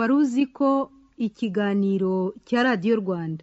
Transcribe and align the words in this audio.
wari 0.00 0.12
uzi 0.20 0.44
ko 0.56 0.70
ikiganiro 1.26 2.14
cya 2.46 2.60
radiyo 2.66 2.94
rwanda. 3.02 3.42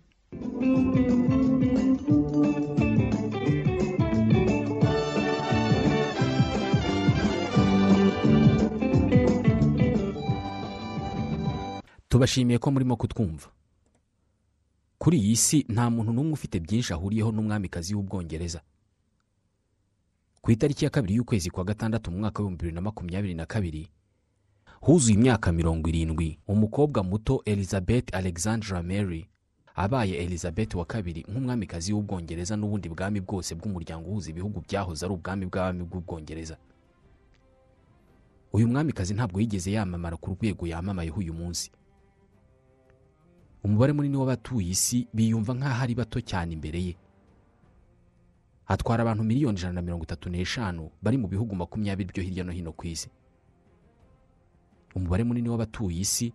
Tubashimiye 12.09 12.58
ko 12.60 12.71
murimo 12.71 12.96
kutwumva. 12.96 13.48
Kuri 14.98 15.18
iyi 15.18 15.36
si 15.36 15.58
nta 15.70 15.89
muntu 15.89 16.12
n'umwe 16.14 16.34
ufite 16.34 16.58
byinshi 16.60 16.94
ahuriyeho 16.94 17.32
n'umwamikazi 17.32 17.94
w'ubwongereza. 17.96 18.62
Ku 20.42 20.52
itariki 20.52 20.86
ya 20.86 20.89
kabiri 20.92 21.16
y'ukwezi 21.16 21.50
kwa 21.50 21.64
gatandatu 21.64 22.12
mu 22.12 22.17
mwaka 22.20 22.39
w'ibihumbi 22.39 22.58
bibiri 22.63 22.76
na 22.76 22.81
makumyabiri 22.81 23.34
na 23.35 23.45
kabiri 23.45 23.88
huzuye 24.81 25.13
imyaka 25.17 25.52
mirongo 25.52 25.90
irindwi. 25.90 26.40
Umukobwa 26.48 27.04
muto 27.04 27.41
elizabeth 27.45 28.16
alexandra 28.16 28.84
mary 28.84 29.27
abaye 29.76 30.16
elizabeth 30.23 30.73
wa 30.76 30.86
kabiri 30.86 31.26
nk'umwamikazi 31.30 31.94
w'ubwongereza 31.94 32.55
n'ubundi 32.58 32.90
bwami 32.90 33.20
bwose 33.22 33.55
bw'umuryango 33.55 34.09
uhuza 34.09 34.30
ibihugu 34.30 34.62
byahoze 34.62 35.05
ari 35.05 35.13
ubwami 35.13 35.45
bw'abami 35.45 35.84
bw'ubwongereza. 35.84 36.58
Uyu 38.53 38.67
mwamikazi 38.67 39.13
ntabwo 39.13 39.40
yigeze 39.41 39.72
yamamara 39.72 40.17
ku 40.17 40.31
rwego 40.34 40.67
yamamayeho 40.67 41.20
uyu 41.20 41.34
munsi. 41.34 41.72
Umubare 43.64 43.94
munini 43.94 44.17
w'abatuye 44.17 44.70
isi 44.72 45.08
biyumva 45.14 45.53
nk'aho 45.53 45.81
ari 45.84 45.94
bato 45.95 46.22
cyane 46.22 46.53
imbere 46.53 46.80
ye. 46.84 46.95
Atwara 48.67 49.02
abantu 49.03 49.23
miliyoni 49.23 49.58
ijana 49.58 49.73
na 49.73 49.81
mirongo 49.81 50.03
itatu 50.03 50.30
n'eshanu 50.30 50.89
bari 51.02 51.17
mu 51.17 51.28
bihugu 51.28 51.55
makumyabiri 51.55 52.09
byo 52.14 52.23
hirya 52.23 52.44
no 52.44 52.52
hino 52.52 52.72
ku 52.73 52.88
isi. 52.88 53.09
Umubare 54.98 55.23
munini 55.23 55.50
w'abatuye 55.50 56.00
isi 56.02 56.34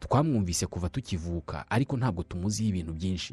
twamwumvise 0.00 0.66
kuva 0.68 0.88
tukivuka 0.92 1.64
ariko 1.70 1.96
ntabwo 1.96 2.22
tumuziho 2.22 2.68
ibintu 2.68 2.92
byinshi. 2.92 3.32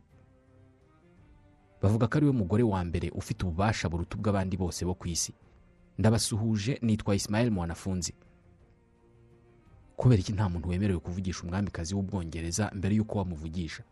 Bavuga 1.82 2.08
ko 2.08 2.18
ari 2.18 2.26
we 2.26 2.32
mugore 2.32 2.64
wa 2.64 2.80
mbere 2.86 3.10
ufite 3.12 3.44
ububasha 3.46 3.90
buruta 3.90 4.16
ubw'abandi 4.18 4.56
bose 4.58 4.86
bo 4.86 4.94
ku 4.94 5.08
isi. 5.10 5.34
Ndabasuhuje 5.98 6.80
nitwa 6.82 7.16
Ismael 7.16 7.52
mwanafunzi. 7.52 8.14
Kubera 9.98 10.20
iki 10.22 10.34
nta 10.34 10.50
muntu 10.50 10.70
wemerewe 10.70 11.00
kuvugisha 11.00 11.44
umwamikazi 11.44 11.96
w'ubwongereza 11.96 12.72
mbere 12.74 12.96
y'uko 12.96 13.18
wamuvugisha? 13.18 13.84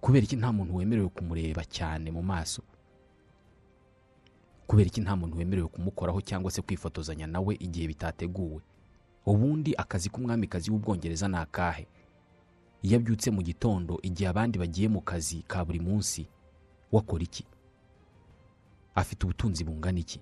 Kubera 0.00 0.24
iki 0.24 0.36
nta 0.36 0.52
muntu 0.52 0.76
wemerewe 0.76 1.08
kumureba 1.08 1.64
cyane 1.64 2.10
mu 2.12 2.22
maso? 2.22 2.62
Kubera 4.66 4.86
iki 4.88 5.00
nta 5.00 5.16
muntu 5.16 5.36
wemerewe 5.38 5.68
kumukoraho 5.68 6.20
cyangwa 6.20 6.50
se 6.50 6.62
kwifotozanya 6.62 7.26
nawe 7.26 7.54
igihe 7.60 7.86
bitateguwe? 7.88 8.60
Ubundi 9.26 9.74
akazi 9.76 10.08
k'umwamikazi 10.10 10.70
w'ubwongereza 10.70 11.28
ni 11.28 11.36
akahe? 11.36 11.86
Iyo 12.82 12.96
abyutse 12.96 13.30
mu 13.30 13.42
gitondo 13.42 13.98
igihe 14.02 14.28
abandi 14.28 14.58
bagiye 14.58 14.88
mu 14.88 15.00
kazi 15.00 15.42
ka 15.48 15.64
buri 15.64 15.80
munsi. 15.80 16.28
Wakora 16.92 17.22
iki? 17.24 17.44
Afite 18.94 19.24
ubutunzi 19.24 19.64
bungana 19.64 19.98
iki? 19.98 20.20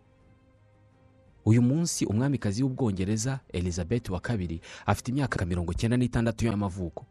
Uyu 1.44 1.62
munsi 1.62 2.06
umwamikazi 2.06 2.62
w'ubwongereza 2.62 3.40
elizabeth 3.52 4.08
wa 4.10 4.20
kabiri 4.20 4.60
afite 4.86 5.08
imyaka 5.10 5.44
mirongo 5.46 5.72
icyenda 5.72 5.96
n'itandatu 5.96 6.46
y'amavuko. 6.46 7.04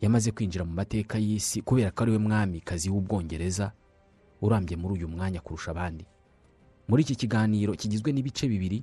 Yamaze 0.00 0.30
kwinjira 0.32 0.64
mu 0.64 0.72
mateka 0.72 1.18
y'isi 1.18 1.62
kubera 1.62 1.90
ko 1.92 2.02
ari 2.02 2.12
we 2.12 2.18
mwamikazi 2.18 2.90
w'ubwongereza 2.90 3.72
urambye 4.40 4.76
muri 4.76 4.94
uyu 4.94 5.08
mwanya 5.08 5.40
kurusha 5.40 5.70
abandi. 5.70 6.06
Muri 6.88 7.02
iki 7.04 7.14
kiganiro 7.16 7.72
kigizwe 7.76 8.10
n'ibice 8.12 8.48
bibiri 8.48 8.82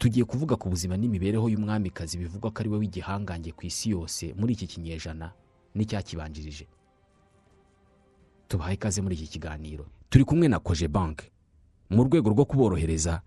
tugiye 0.00 0.24
kuvuga 0.24 0.56
ku 0.56 0.68
buzima 0.72 0.96
n'imibereho 0.96 1.44
y'umwamikazi 1.52 2.16
bivugwa 2.18 2.50
ko 2.50 2.60
ari 2.64 2.68
we 2.72 2.78
w'igihangange 2.80 3.52
ku 3.52 3.66
isi 3.68 3.90
yose 3.92 4.32
muri 4.38 4.52
iki 4.56 4.66
kinyejana 4.66 5.32
n'icyakibanjirije. 5.76 6.66
Tubahaye 8.48 8.74
ikaze 8.74 9.02
muri 9.04 9.14
iki 9.14 9.26
kiganiro. 9.36 9.84
Turi 10.10 10.24
kumwe 10.24 10.48
na 10.48 10.58
koje 10.58 10.88
banki 10.88 11.28
mu 11.90 12.04
rwego 12.04 12.30
rwo 12.32 12.44
kuborohereza 12.44 13.20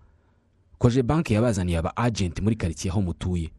koje 0.78 1.02
banki 1.02 1.34
yabazaniye 1.34 1.78
aba 1.78 1.96
agenti 1.96 2.42
muri 2.42 2.56
karitsiye 2.56 2.90
aho 2.92 3.00
mutuye. 3.02 3.50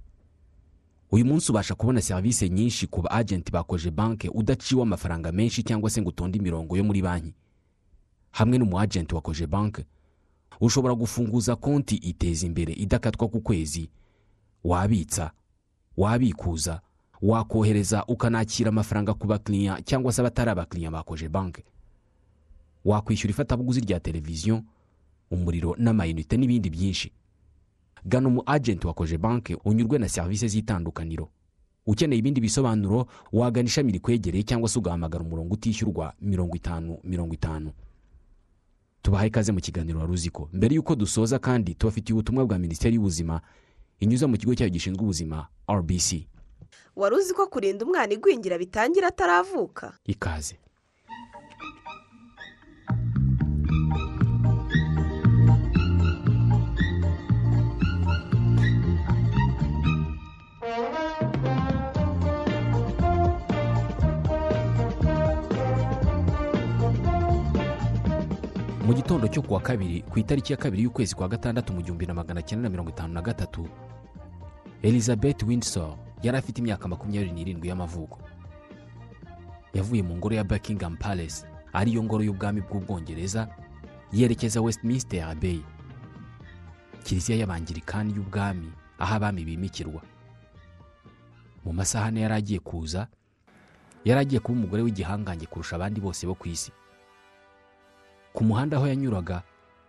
Uyu 1.11 1.25
munsi 1.25 1.51
ubasha 1.51 1.75
kubona 1.75 2.01
serivisi 2.01 2.49
nyinshi 2.49 2.87
ku 2.87 3.01
ba 3.01 3.11
agenti 3.11 3.51
ba 3.51 3.63
koje 3.63 3.91
banki 3.91 4.27
udaciwe 4.29 4.81
amafaranga 4.83 5.31
menshi 5.31 5.63
cyangwa 5.63 5.89
se 5.89 6.01
ngo 6.01 6.09
utonde 6.11 6.37
imirongo 6.37 6.75
yo 6.77 6.83
muri 6.83 7.01
banki. 7.01 7.33
Hamwe 8.31 8.57
n'umu 8.59 8.75
agenti 8.79 9.15
wa 9.15 9.21
koje 9.21 9.47
banki 9.47 9.85
ushobora 10.61 10.95
gufunguza 10.95 11.55
konti 11.55 11.95
iteza 11.95 12.45
imbere 12.45 12.73
idakatwa 12.73 13.27
ku 13.27 13.41
kwezi. 13.41 13.89
Wabitsa 14.63 15.31
wabikuza 15.97 16.81
wakohereza 17.21 18.05
ukanakira 18.05 18.69
amafaranga 18.69 19.13
ku 19.13 19.27
bakiriya 19.27 19.81
cyangwa 19.81 20.11
se 20.13 20.21
abatari 20.21 20.49
abakiriya 20.51 20.91
ba 20.91 21.03
koje 21.03 21.29
banki 21.29 21.63
wakwishyura 22.85 23.31
ifatabuguzi 23.31 23.81
rya 23.81 23.99
televiziyo 23.99 24.61
umuriro 25.31 25.75
n'amayinite 25.77 26.37
n'ibindi 26.37 26.69
byinshi. 26.69 27.11
Gana 28.05 28.27
umu 28.27 28.43
agenti 28.45 28.87
wa 28.87 28.93
banki 29.19 29.57
unyurwe 29.65 29.97
na 29.97 30.09
serivisi 30.09 30.47
z'itandukaniro. 30.47 31.29
Ukeneye 31.85 32.19
ibindi 32.19 32.41
bisobanuro 32.41 33.07
wagana 33.31 33.67
ishami 33.67 33.91
rikwegereye 33.91 34.43
cyangwa 34.43 34.69
se 34.69 34.79
ugahamagara 34.79 35.23
umurongo 35.23 35.53
utishyurwa 35.53 36.13
mirongo 36.21 36.55
itanu 36.55 36.97
mirongo 37.03 37.33
itanu. 37.33 37.71
Tubahaye 39.05 39.27
ikaze 39.29 39.51
mu 39.53 39.61
kiganiro 39.61 39.99
wari 40.01 40.11
uzi 40.17 40.29
ko 40.33 40.49
mbere 40.53 40.73
y'uko 40.75 40.95
dusoza 40.97 41.37
kandi 41.39 41.75
tubafitiye 41.77 42.13
ubutumwa 42.17 42.45
bwa 42.45 42.57
minisiteri 42.59 42.95
y'ubuzima 42.97 43.41
inyuze 44.01 44.25
mu 44.25 44.33
kigo 44.37 44.55
cyayo 44.57 44.69
gishinzwe 44.73 45.03
ubuzima 45.05 45.45
rbc 45.69 46.25
wari 46.95 47.15
uzi 47.15 47.33
ko 47.37 47.45
kurinda 47.47 47.85
umwana 47.85 48.13
igwingira 48.13 48.57
bitangira 48.57 49.07
ataravuka? 49.07 49.93
Ikaze. 50.05 50.55
Mu 68.85 68.93
gitondo 68.93 69.27
cyo 69.27 69.41
kuwa 69.41 69.59
kabiri 69.59 70.01
ku 70.01 70.19
itariki 70.19 70.53
ya 70.53 70.57
kabiri 70.57 70.83
y'ukwezi 70.83 71.15
kwa 71.15 71.27
gatandatu 71.27 71.73
mu 71.73 71.81
gihumbi 71.81 72.05
na 72.05 72.13
magana 72.13 72.41
cyenda 72.41 72.63
na 72.63 72.69
mirongo 72.69 72.89
itanu 72.89 73.13
na 73.13 73.21
gatatu 73.21 73.67
elizabeth 74.81 75.43
windsor 75.43 75.97
yari 76.23 76.37
afite 76.37 76.57
imyaka 76.61 76.87
makumyabiri 76.87 77.31
n'irindwi 77.31 77.67
y'amavuko. 77.69 78.19
Yavuye 79.73 80.03
mu 80.03 80.17
ngoro 80.17 80.35
ya 80.35 80.43
buckingham 80.43 80.97
palace 80.97 81.45
ariyo 81.73 82.03
ngoro 82.03 82.23
y'ubwami 82.23 82.61
bw'ubwongereza 82.61 83.47
yerekeza 84.13 84.61
westminster 84.61 85.23
abbey. 85.23 85.61
Kiliziya 87.03 87.37
y'abangirikani 87.37 88.13
y'ubwami 88.15 88.69
aho 88.99 89.15
abami 89.15 89.45
bimikirwa. 89.45 90.01
Mu 91.65 91.73
masaha 91.73 92.05
ane 92.05 92.21
yari 92.21 92.33
agiye 92.33 92.59
kuza 92.59 93.07
yari 94.05 94.21
agiye 94.21 94.39
kuba 94.39 94.57
umugore 94.59 94.81
w'igihangange 94.83 95.45
kurusha 95.45 95.75
abandi 95.75 96.01
bose 96.01 96.27
bo 96.27 96.35
ku 96.35 96.47
isi. 96.47 96.71
Ku 98.35 98.43
muhanda 98.43 98.77
aho 98.77 98.87
yanyuraga 98.87 99.43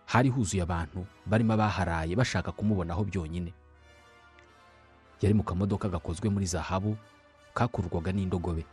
hari 0.07 0.29
huzuye 0.31 0.63
abantu 0.63 1.03
barimo 1.27 1.53
abaharaye 1.53 2.15
bashaka 2.15 2.51
kumubonaho 2.51 3.03
byonyine. 3.03 3.51
Yari 5.21 5.33
mu 5.35 5.43
kamodoka 5.43 5.89
gakozwe 5.89 6.29
muri 6.31 6.45
zahabu 6.45 6.95
kakururwaga 7.53 8.11
n'indogobe. 8.15 8.63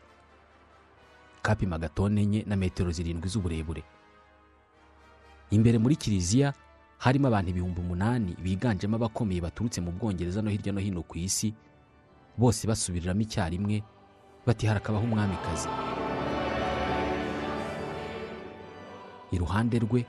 Kapimaga 1.42 1.88
tone 1.88 2.22
enye 2.22 2.44
na 2.46 2.56
metero 2.56 2.90
zirindwi 2.92 3.28
z'uburebure. 3.28 3.82
Imbere 5.50 5.78
muri 5.78 5.96
kiliziya 5.96 6.52
harimo 6.98 7.28
abantu 7.28 7.50
ibihumbi 7.50 7.80
umunani 7.80 8.36
biganjemo 8.38 8.96
abakomeye 8.96 9.40
baturutse 9.40 9.80
mu 9.80 9.90
bwongereza 9.92 10.42
no 10.42 10.50
hirya 10.50 10.72
no 10.72 10.80
hino 10.80 11.02
ku 11.02 11.18
isi 11.18 11.50
bose 12.38 12.64
basubiriramo 12.66 13.20
icyarimwe 13.26 13.82
bati 14.46 14.66
harakabaho 14.66 15.04
umwamikazi. 15.04 15.68
Iruhande 19.34 19.78
rwe 19.78 20.06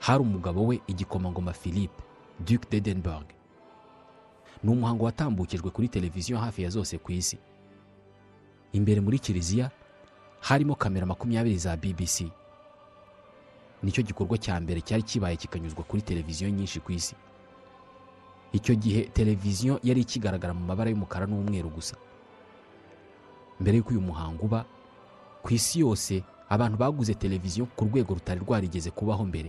hari 0.00 0.20
umugabo 0.22 0.66
we 0.66 0.80
igikomangoma 0.86 1.52
philippe 1.52 2.02
duc 2.40 2.70
d'edenburg 2.70 3.26
ni 4.62 4.70
umuhango 4.70 5.04
watambukijwe 5.04 5.70
kuri 5.70 5.88
televiziyo 5.88 6.38
hafi 6.38 6.62
ya 6.62 6.70
zose 6.70 6.98
ku 6.98 7.12
isi. 7.12 7.38
Imbere 8.72 9.00
muri 9.00 9.18
kiliziya 9.18 9.70
harimo 10.40 10.74
kamera 10.74 11.06
makumyabiri 11.06 11.58
za 11.58 11.76
bbc 11.76 12.30
ni 13.82 13.90
cyo 13.92 14.02
gikorwa 14.02 14.38
cya 14.38 14.60
mbere 14.60 14.80
cyari 14.80 15.02
kibaye 15.02 15.36
kikanyuzwa 15.36 15.82
kuri 15.84 16.02
televiziyo 16.02 16.50
nyinshi 16.50 16.80
ku 16.80 16.92
isi. 16.92 17.14
Icyo 18.52 18.74
gihe 18.74 19.02
televiziyo 19.10 19.80
yari 19.82 20.00
ikigaragara 20.06 20.54
mu 20.54 20.62
mabara 20.66 20.90
y'umukara 20.90 21.26
n'umweru 21.26 21.68
gusa. 21.70 21.96
Mbere 23.60 23.76
y'uko 23.82 23.90
uyu 23.90 24.00
muhango 24.00 24.44
uba 24.46 24.64
ku 25.42 25.50
isi 25.54 25.80
yose 25.82 26.22
abantu 26.52 26.76
baguze 26.76 27.14
televiziyo 27.16 27.64
ku 27.76 27.84
rwego 27.88 28.14
rutari 28.14 28.40
rwarigeze 28.44 28.90
kubaho 28.92 29.24
mbere. 29.24 29.48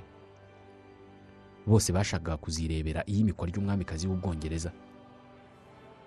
Bose 1.67 1.91
bashakaga 1.93 2.37
kuzirebera 2.39 3.03
iyimikwa 3.07 3.47
ry'umwamikazi 3.47 4.07
w'ubwongereza. 4.07 4.71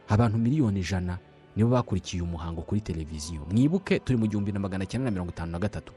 Abantu 0.08 0.38
miliyoni 0.38 0.80
ijana 0.80 1.18
nibo 1.56 1.70
bakurikiye 1.70 2.22
umuhango 2.22 2.62
kuri 2.62 2.80
televiziyo. 2.80 3.44
Mwibuke 3.52 3.98
turi 4.00 4.16
mu 4.18 4.26
gihumbi 4.26 4.52
na 4.52 4.60
magana 4.60 4.86
cyenda 4.86 5.04
na 5.04 5.10
mirongo 5.10 5.30
itanu 5.32 5.52
na 5.52 5.58
gatatu 5.58 5.92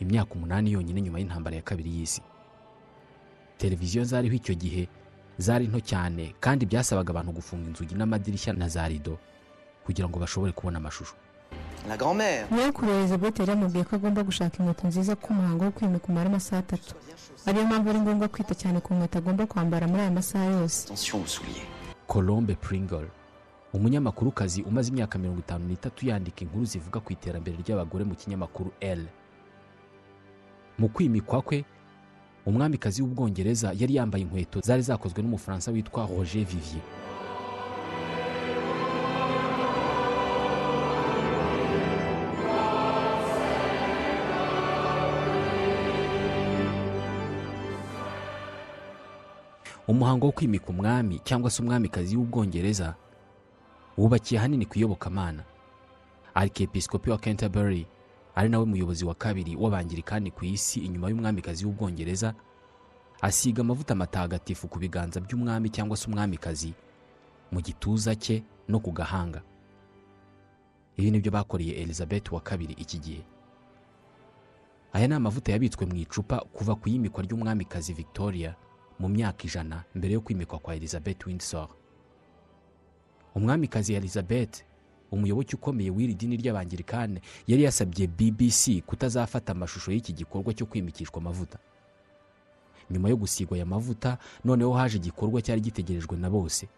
imyaka 0.00 0.34
umunani 0.34 0.72
yonyine 0.72 1.00
nyuma 1.02 1.18
y'intambara 1.18 1.56
ya 1.56 1.62
kabiri 1.62 1.90
y'isi. 1.96 2.22
Televiziyo 3.58 4.04
zariho 4.04 4.34
icyo 4.36 4.54
gihe 4.54 4.88
zari 5.38 5.66
nto 5.68 5.80
cyane 5.80 6.34
kandi 6.40 6.66
byasabaga 6.66 7.10
abantu 7.10 7.32
gufunga 7.32 7.66
inzugi 7.68 7.94
n'amadirishya 7.94 8.52
na 8.52 8.68
za 8.68 8.88
rido 8.88 9.18
kugira 9.84 10.08
ngo 10.08 10.18
bashobore 10.18 10.52
kubona 10.52 10.78
amashusho. 10.78 11.14
Nyirakuru 12.52 12.90
elizabeth 12.92 13.38
yari 13.40 13.50
yamubwiye 13.50 13.84
ko 13.84 13.96
agomba 13.96 14.22
gushaka 14.22 14.58
inkweto 14.58 14.86
nziza 14.88 15.16
ko 15.16 15.26
umuhango 15.30 15.64
wo 15.64 15.70
kwimika 15.70 16.06
umara 16.08 16.26
amasaha 16.30 16.60
atatu. 16.60 16.94
Ariyo 17.46 17.64
mpamvu 17.66 17.90
ari 17.90 17.98
ngombwa 18.00 18.28
kwita 18.28 18.54
cyane 18.54 18.80
ku 18.80 18.94
nkweto 18.94 19.18
agomba 19.18 19.46
kwambara 19.46 19.86
muri 19.88 20.00
aya 20.02 20.10
masaha 20.10 20.44
yose. 20.44 20.88
Colombe 22.06 22.54
pringle. 22.54 23.08
Umunyamakurukazi 23.72 24.62
umaze 24.62 24.88
imyaka 24.92 25.18
mirongo 25.18 25.40
itanu 25.40 25.64
n'itatu 25.68 26.06
yandika 26.08 26.40
inkuru 26.40 26.64
zivuga 26.64 27.00
ku 27.00 27.12
iterambere 27.12 27.56
ry'abagore 27.56 28.04
mu 28.04 28.14
kinyamakuru 28.14 28.70
l. 28.80 29.06
Mu 30.78 30.88
kwimikwa 30.88 31.42
kwe 31.42 31.64
umwamikazi 32.46 33.02
w'ubwongereza 33.02 33.72
yari 33.76 33.94
yambaye 33.96 34.24
inkweto 34.24 34.60
zari 34.60 34.82
zakozwe 34.82 35.22
n'umufaransa 35.22 35.70
witwa 35.70 36.06
roger 36.06 36.44
vivier. 36.44 36.82
Umuhango 49.88 50.26
wo 50.26 50.32
kwimika 50.32 50.66
umwami 50.68 51.18
cyangwa 51.24 51.50
se 51.50 51.62
umwamikazi 51.62 52.16
w'ubwongereza 52.16 52.94
wubakiye 53.98 54.38
ahanini 54.38 54.66
ku 54.66 54.78
iyobokamana 54.78 55.44
arikepisikopi 56.34 57.10
wa 57.10 57.18
canterbury 57.18 57.86
ari 58.34 58.48
nawe 58.48 58.64
muyobozi 58.64 59.04
wa 59.04 59.14
kabiri 59.14 59.56
w'abangirikani 59.56 60.30
ku 60.30 60.44
isi 60.44 60.80
inyuma 60.80 61.08
y'umwamikazi 61.08 61.64
w'ubwongereza 61.66 62.34
asiga 63.20 63.60
amavuta 63.62 63.94
matagatifu 63.94 64.68
ku 64.68 64.78
biganza 64.78 65.20
by'umwami 65.20 65.70
cyangwa 65.70 65.96
se 65.96 66.06
umwamikazi 66.10 66.74
mu 67.52 67.60
gituza 67.60 68.14
cye 68.14 68.42
no 68.68 68.78
ku 68.80 68.92
gahanga. 68.92 69.40
Ibi 70.96 71.10
ni 71.10 71.18
byo 71.20 71.32
bakoreye 71.32 71.72
elizabeth 71.82 72.28
wa 72.32 72.40
kabiri 72.40 72.74
iki 72.76 72.98
gihe. 72.98 73.22
Aya 74.92 75.08
ni 75.08 75.14
amavuta 75.14 75.52
yabitswe 75.52 75.86
mu 75.88 75.96
icupa 75.96 76.38
kuva 76.52 76.74
ku 76.76 76.88
iyimikwa 76.88 77.22
ry'umwamikazi 77.24 77.92
victoria. 77.96 78.54
Mu 78.98 79.08
myaka 79.08 79.44
ijana 79.44 79.84
mbere 79.94 80.14
yo 80.14 80.20
kwimikwa 80.20 80.58
kwa 80.58 80.74
elizabeth 80.74 81.26
windsor. 81.26 81.68
Umwamikazi 83.34 83.94
elizabeth 83.94 84.62
umuyoboke 85.10 85.56
ukomeye 85.56 85.90
w'iri 85.90 86.14
dini 86.14 86.36
ry'abangirikane 86.36 87.20
yari 87.46 87.62
yasabye 87.62 88.06
bbc 88.06 88.82
kutazafata 88.86 89.52
amashusho 89.52 89.92
y'iki 89.92 90.12
gikorwa 90.12 90.54
cyo 90.54 90.66
kwimikishwa 90.66 91.16
amavuta. 91.18 91.58
Nyuma 92.90 93.08
yo 93.08 93.16
gusigwa 93.16 93.56
aya 93.56 93.66
mavuta 93.66 94.18
noneho 94.44 94.72
haje 94.72 94.96
igikorwa 94.96 95.42
cyari 95.42 95.60
gitegerejwe 95.60 96.16
na 96.16 96.30
bose. 96.30 96.68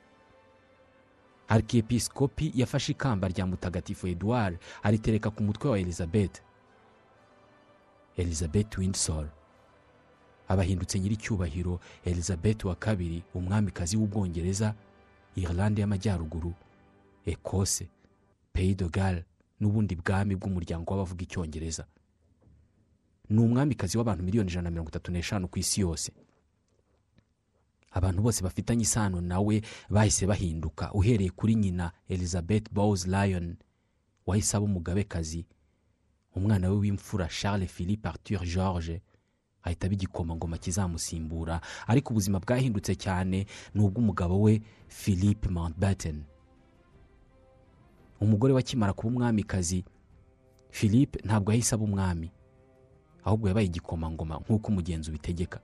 Arkiyepisikopi 1.49 2.53
yafashe 2.55 2.93
ikamba 2.93 3.29
rya 3.29 3.47
mutagatifu 3.47 4.07
edouard 4.07 4.59
aritereka 4.83 5.31
ku 5.31 5.43
mutwe 5.43 5.71
wa 5.71 5.79
elizabeth. 5.79 6.43
Elizabeth 8.17 8.79
windsor. 8.79 9.29
Abahindutse 10.51 10.99
nyiricyubahiro 11.01 11.81
elizabeth 12.05 12.65
wa 12.65 12.75
kabiri 12.75 13.23
umwamikazi 13.35 13.97
w'ubwongereza 13.97 14.75
irlande 15.37 15.81
y'amajyaruguru 15.81 16.53
ekose 17.27 17.89
pays 18.53 18.77
de 18.77 18.89
Galles 18.89 19.25
n'ubundi 19.61 19.95
bwami 19.97 20.35
bw'umuryango 20.37 20.91
w'abavuga 20.91 21.23
icyongereza. 21.23 21.85
Ni 23.31 23.39
umwamikazi 23.41 23.99
w'abantu 23.99 24.23
miliyoni 24.25 24.51
ijana 24.51 24.65
na 24.65 24.71
mirongo 24.71 24.91
itatu 24.91 25.13
n'eshanu 25.13 25.47
ku 25.49 25.59
isi 25.59 25.81
yose. 25.81 26.11
Abantu 27.93 28.23
bose 28.23 28.43
bafitanye 28.43 28.83
isano 28.83 29.21
nawe 29.21 29.63
bahise 29.91 30.27
bahinduka. 30.27 30.93
Uhereye 30.93 31.31
kuri 31.31 31.55
nyina 31.55 31.93
elizabeth 32.09 32.67
bowes 32.73 33.07
lion 33.07 33.57
wahise 34.27 34.57
aba 34.57 34.65
umugabekazi 34.67 35.47
umwana 36.35 36.71
we 36.71 36.77
w'imfura 36.77 37.29
charles 37.29 37.71
philippe 37.71 38.09
arthur 38.09 38.43
george 38.47 39.01
ahita 39.63 39.87
aba 39.87 39.95
igikomangoma 39.95 40.59
kizamusimbura. 40.59 41.61
Ariko 41.87 42.11
ubuzima 42.13 42.41
bwahindutse 42.41 42.95
cyane 42.95 43.47
ni 43.75 43.81
ubw'umugabo 43.83 44.41
we 44.41 44.63
philippe 44.89 45.49
mountbatten. 45.49 46.25
Umugore 48.21 48.53
we 48.55 48.61
akimara 48.61 48.93
kuba 48.93 49.09
umwamikazi 49.09 49.85
philippe 50.71 51.21
ntabwo 51.25 51.51
yahise 51.53 51.75
aba 51.75 51.85
umwami 51.85 52.33
ahubwo 53.25 53.49
yabaye 53.49 53.67
igikomangoma 53.67 54.35
nk'uko 54.41 54.69
umugenzi 54.69 55.11
ubitegeka. 55.11 55.61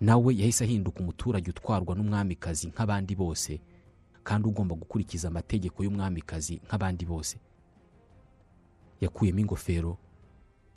Nawe 0.00 0.34
yahise 0.36 0.64
ahinduka 0.64 1.00
umuturage 1.00 1.50
utwarwa 1.50 1.94
n'umwamikazi 1.94 2.66
nk'abandi 2.68 3.14
bose 3.14 3.60
kandi 4.24 4.48
ugomba 4.48 4.74
gukurikiza 4.74 5.28
amategeko 5.28 5.84
y'umwamikazi 5.84 6.60
nk'abandi 6.66 7.04
bose. 7.06 7.36
Yakuyemo 9.00 9.38
ingofero 9.40 9.98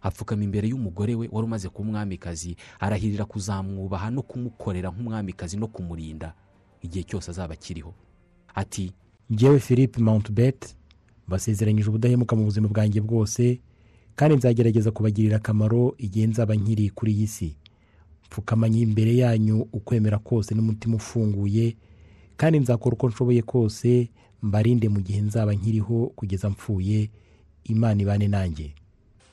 apfukama 0.01 0.43
imbere 0.43 0.67
y'umugore 0.69 1.15
we 1.15 1.27
wari 1.31 1.45
umaze 1.47 1.69
kuba 1.69 1.89
umwamikazi 1.89 2.55
arahirira 2.79 3.25
kuzamwubaha 3.25 4.09
no 4.11 4.21
kumukorera 4.21 4.89
nk'umwamikazi 4.91 5.57
no 5.57 5.67
kumurinda 5.67 6.33
igihe 6.81 7.03
cyose 7.03 7.31
azaba 7.31 7.53
akiriho. 7.53 7.93
Ati 8.55 8.91
ngewe 9.33 9.59
philippe 9.59 10.01
mountbet 10.01 10.75
basezeranyije 11.27 11.89
ubudahemuka 11.89 12.35
mu 12.35 12.43
buzima 12.45 12.67
bwanjye 12.67 13.01
bwose 13.01 13.59
kandi 14.15 14.35
nzagerageza 14.37 14.91
kubagirira 14.91 15.37
akamaro 15.37 15.95
igihe 15.97 16.27
nzaba 16.27 16.55
nkiri 16.55 16.89
kuri 16.89 17.11
iyi 17.13 17.27
si. 17.27 17.49
Pfukamanye 18.29 18.79
imbere 18.81 19.15
yanyu 19.15 19.67
ukwemera 19.73 20.17
kose 20.19 20.55
n'umutima 20.55 20.95
ufunguye 20.95 21.75
kandi 22.37 22.59
nzakora 22.59 22.93
uko 22.93 23.07
nshoboye 23.09 23.41
kose 23.41 24.09
mbarinde 24.43 24.89
mu 24.89 25.01
gihe 25.01 25.21
nzaba 25.21 25.53
nkiriho 25.53 26.11
kugeza 26.15 26.49
mpfuye 26.49 27.09
imana 27.63 28.01
ibane 28.01 28.27
nanjye. 28.27 28.73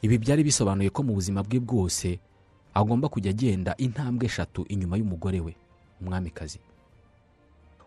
Ibi 0.05 0.19
byari 0.19 0.45
bisobanuye 0.45 0.91
ko 0.93 1.01
mu 1.03 1.15
buzima 1.17 1.41
bwe 1.43 1.61
bwose 1.61 2.19
agomba 2.75 3.09
kujya 3.09 3.31
agenda 3.33 3.73
intambwe 3.77 4.27
eshatu 4.27 4.65
inyuma 4.69 4.97
y'umugore 4.97 5.41
we 5.41 5.57
umwamikazi. 6.01 6.61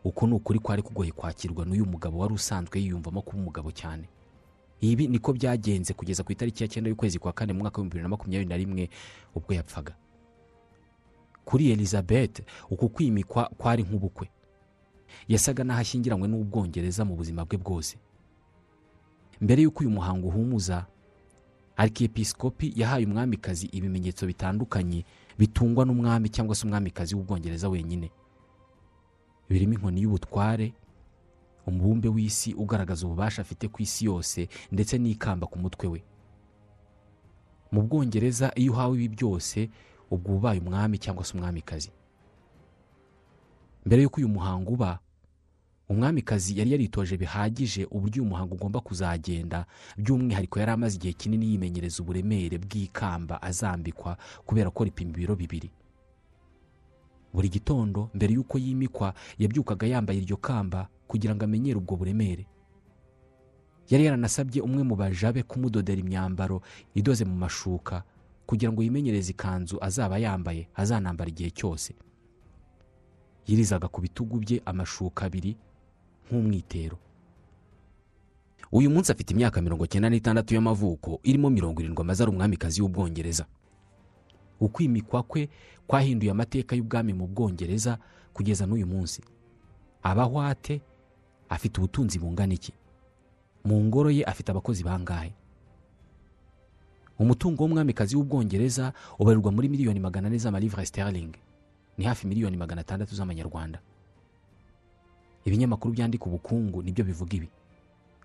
Uku 0.04 0.28
ni 0.28 0.34
ukuri 0.34 0.60
kwari 0.60 0.82
kugoye 0.82 1.12
kwakirwa 1.12 1.66
n'uyu 1.66 1.86
mugabo 1.86 2.18
wari 2.20 2.34
usanzwe 2.34 2.80
yiyumvamo 2.82 3.22
kuba 3.22 3.38
umugabo 3.42 3.72
cyane. 3.72 4.10
Ibi 4.82 5.08
niko 5.08 5.34
byagenze 5.34 5.94
kugeza 5.94 6.24
ku 6.24 6.32
itariki 6.32 6.64
ya 6.64 6.70
cyenda 6.70 6.90
y'ukwezi 6.90 7.20
kwa 7.20 7.34
kane 7.34 7.54
mu 7.54 7.60
mwaka 7.60 7.82
w'ibihumbi 7.82 7.90
bibiri 7.94 8.04
na 8.04 8.10
makumyabiri 8.10 8.50
na 8.50 8.58
rimwe 8.58 8.90
ubwo 9.36 9.54
yapfaga. 9.54 9.94
Kuri 11.46 11.72
elizabeth 11.72 12.42
uku 12.70 12.90
kwimikwa 12.90 13.50
kwari 13.58 13.84
nk'ubukwe. 13.84 14.30
Yasaga 15.28 15.64
n'aho 15.64 15.80
ashyingiranywe 15.82 16.28
n'ubwongereza 16.28 17.06
mu 17.06 17.16
buzima 17.16 17.46
bwe 17.46 17.58
bwose. 17.58 17.98
Mbere 19.42 19.62
y'uko 19.62 19.80
uyu 19.84 19.90
muhango 19.90 20.28
uhumuza 20.28 20.86
arkiyepisikopi 21.78 22.74
yahaye 22.76 23.06
umwamikazi 23.06 23.66
ibimenyetso 23.72 24.26
bitandukanye 24.28 25.06
bitungwa 25.40 25.86
n'umwami 25.86 26.30
cyangwa 26.30 26.56
se 26.56 26.66
umwamikazi 26.68 27.16
w'ubwongereza 27.16 27.70
wenyine. 27.70 28.12
Birimo 29.50 29.74
inkoni 29.74 30.02
y'ubutware 30.02 30.74
umubumbe 31.68 32.08
w'isi 32.10 32.54
ugaragaza 32.54 33.06
ububasha 33.06 33.42
afite 33.42 33.68
ku 33.68 33.82
isi 33.82 34.06
yose 34.06 34.50
ndetse 34.72 34.98
n'ikamba 34.98 35.48
ku 35.48 35.60
mutwe 35.60 35.88
we. 35.88 36.00
Mu 37.72 37.82
bwongereza 37.84 38.52
iyo 38.56 38.72
uhawe 38.74 38.96
ibi 38.98 39.08
byose 39.16 39.70
ubwo 40.12 40.32
uba 40.32 40.38
ubaye 40.38 40.60
umwami 40.60 40.98
cyangwa 40.98 41.26
se 41.26 41.38
umwamikazi. 41.38 41.92
Mbere 43.86 44.02
y'uko 44.02 44.18
uyu 44.18 44.30
muhango 44.30 44.72
uba 44.74 45.00
umwamikazi 45.90 46.60
yari 46.60 46.72
yaritoje 46.72 47.18
bihagije 47.18 47.86
uburyo 47.92 48.22
uyu 48.24 48.30
muhango 48.30 48.56
ugomba 48.56 48.80
kuzagenda 48.82 49.66
by'umwihariko 49.98 50.60
yari 50.60 50.72
amaze 50.72 50.96
igihe 51.00 51.14
kinini 51.14 51.46
yimenyereza 51.52 52.04
uburemere 52.04 52.58
bw'ikamba 52.60 53.42
azambikwa 53.42 54.18
kubera 54.46 54.70
ko 54.70 54.84
ripima 54.84 55.12
ibiro 55.16 55.36
bibiri. 55.36 55.70
Buri 57.34 57.50
gitondo 57.50 58.10
mbere 58.14 58.34
y'uko 58.36 58.58
yimikwa 58.60 59.14
yabyukaga 59.40 59.88
yambaye 59.88 60.20
iryo 60.20 60.38
kamba 60.38 60.90
kugira 61.08 61.36
ngo 61.36 61.46
amenyere 61.46 61.78
ubwo 61.80 61.96
buremere. 61.96 62.44
Yari 63.90 64.04
yaranasabye 64.06 64.60
umwe 64.62 64.84
mu 64.84 64.96
baja 65.00 65.32
be 65.32 65.44
kumudodera 65.44 66.00
imyambaro 66.04 66.62
idoze 67.00 67.24
mu 67.26 67.36
mashuka 67.40 68.04
kugira 68.46 68.72
ngo 68.76 68.84
yimenyereze 68.84 69.32
ikanzu 69.32 69.78
azaba 69.82 70.18
yambaye 70.20 70.68
azanambara 70.76 71.30
igihe 71.32 71.52
cyose. 71.56 71.96
Yirizaga 73.48 73.88
ku 73.88 74.02
bitugu 74.04 74.40
bye 74.44 74.60
amashuka 74.68 75.26
abiri 75.32 75.56
nk'umwitero. 76.32 76.98
Uyu 78.72 78.90
munsi 78.90 79.12
afite 79.12 79.32
imyaka 79.34 79.62
mirongo 79.62 79.88
cyenda 79.88 80.10
n'itandatu 80.10 80.54
y'amavuko 80.56 81.20
irimo 81.24 81.50
mirongo 81.50 81.80
irindwi 81.82 82.02
amaze 82.04 82.24
ari 82.24 82.32
umwamikazi 82.32 82.82
w'ubwongereza. 82.82 83.46
Ukwimikwa 84.60 85.24
kwe 85.24 85.50
kwahinduye 85.88 86.32
amateka 86.32 86.76
y'ubwami 86.76 87.14
mu 87.14 87.28
bwongereza 87.28 87.98
kugeza 88.34 88.66
n'uyu 88.68 88.88
munsi. 88.88 89.22
Abahwate 90.04 90.82
afite 91.50 91.78
ubutunzi 91.80 92.20
bungana 92.20 92.54
iki? 92.54 92.74
Mu 93.66 93.84
ngoro 93.88 94.12
ye 94.12 94.24
afite 94.26 94.52
abakozi 94.52 94.84
bangahe? 94.84 95.32
Umutungo 97.20 97.64
w'umwamikazi 97.64 98.16
w'ubwongereza 98.16 98.94
ubarirwa 99.20 99.52
muri 99.52 99.70
miliyoni 99.70 100.00
magana 100.00 100.28
ane 100.28 100.38
z'amalivre 100.38 100.86
sterling 100.86 101.32
ni 101.98 102.06
hafi 102.06 102.28
miliyoni 102.28 102.58
magana 102.58 102.82
atandatu 102.82 103.16
z'amanyarwanda. 103.16 103.80
Ibinyamakuru 105.48 105.94
byandika 105.96 106.26
ubukungu 106.28 106.84
ni 106.84 106.92
byo 106.92 107.06
bivuga 107.08 107.34
ibi. 107.40 107.50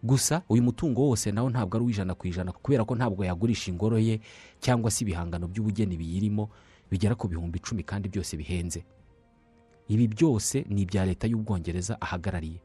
Gusa 0.03 0.43
uyu 0.49 0.63
mutungo 0.63 1.07
wose 1.07 1.31
nawo 1.33 1.51
ntabwo 1.51 1.77
ari 1.79 1.85
uw'ijana 1.87 2.15
ku 2.19 2.27
ijana 2.27 2.51
kubera 2.53 2.83
ko 2.85 2.95
ntabwo 2.99 3.23
yagurisha 3.25 3.71
ingoro 3.71 3.99
ye 3.99 4.19
cyangwa 4.59 4.91
se 4.91 5.05
ibihangano 5.07 5.47
by'ubugeni 5.47 5.95
biyirimo 5.97 6.51
bigera 6.91 7.15
ku 7.15 7.29
bihumbi 7.31 7.59
icumi 7.63 7.83
kandi 7.87 8.09
byose 8.11 8.35
bihenze. 8.37 8.83
Ibi 9.89 10.09
byose 10.11 10.67
ni 10.69 10.83
ibya 10.83 11.07
leta 11.07 11.27
y'ubwongereza 11.31 12.01
ahagarariye. 12.03 12.59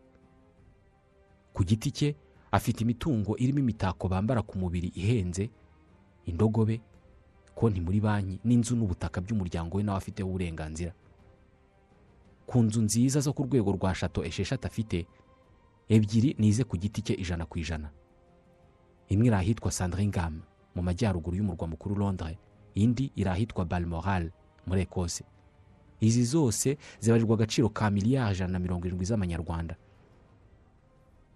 Ku 1.54 1.62
giti 1.64 1.92
cye 1.94 2.16
afite 2.52 2.82
imitungo 2.82 3.38
irimo 3.38 3.60
imitako 3.62 4.08
bambara 4.10 4.42
ku 4.42 4.58
mubiri 4.58 4.88
ihenze 4.98 5.50
indogobe 6.26 6.82
konti 7.56 7.82
muri 7.82 8.02
banki 8.02 8.40
n'inzu 8.46 8.74
n'ubutaka 8.76 9.22
by'umuryango 9.22 9.78
we 9.78 9.84
nawe 9.84 9.98
afiteho 9.98 10.30
uburenganzira. 10.30 10.94
Ku 12.48 12.64
nzu 12.64 12.82
nziza 12.88 13.20
zo 13.20 13.34
ku 13.36 13.44
rwego 13.44 13.72
rwa 13.76 13.92
shato 13.96 14.24
esheshatu 14.24 14.68
afite 14.68 15.06
ebyiri 15.90 16.36
ni 16.40 16.48
ize 16.48 16.64
ku 16.64 16.78
giti 16.78 17.02
cye 17.04 17.14
ijana 17.20 17.46
ku 17.46 17.60
ijana. 17.60 17.90
Imwe 19.12 19.28
iri 19.28 19.36
ahitwa 19.36 19.72
sandringam 19.72 20.42
mu 20.76 20.82
majyaruguru 20.84 21.36
y'umurwa 21.38 21.68
mukuru 21.68 21.96
londres 21.96 22.38
indi 22.76 23.12
iri 23.16 23.30
ahitwa 23.30 23.66
balmoral 23.66 24.32
muri 24.68 24.82
ekose 24.88 25.24
izi 26.00 26.24
zose 26.24 26.78
zibarirwa 27.00 27.36
agaciro 27.36 27.70
ka 27.70 27.90
miliyari 27.92 28.36
ijana 28.36 28.52
na 28.54 28.60
mirongo 28.60 28.86
irindwi 28.88 29.06
z'amanyarwanda. 29.06 29.76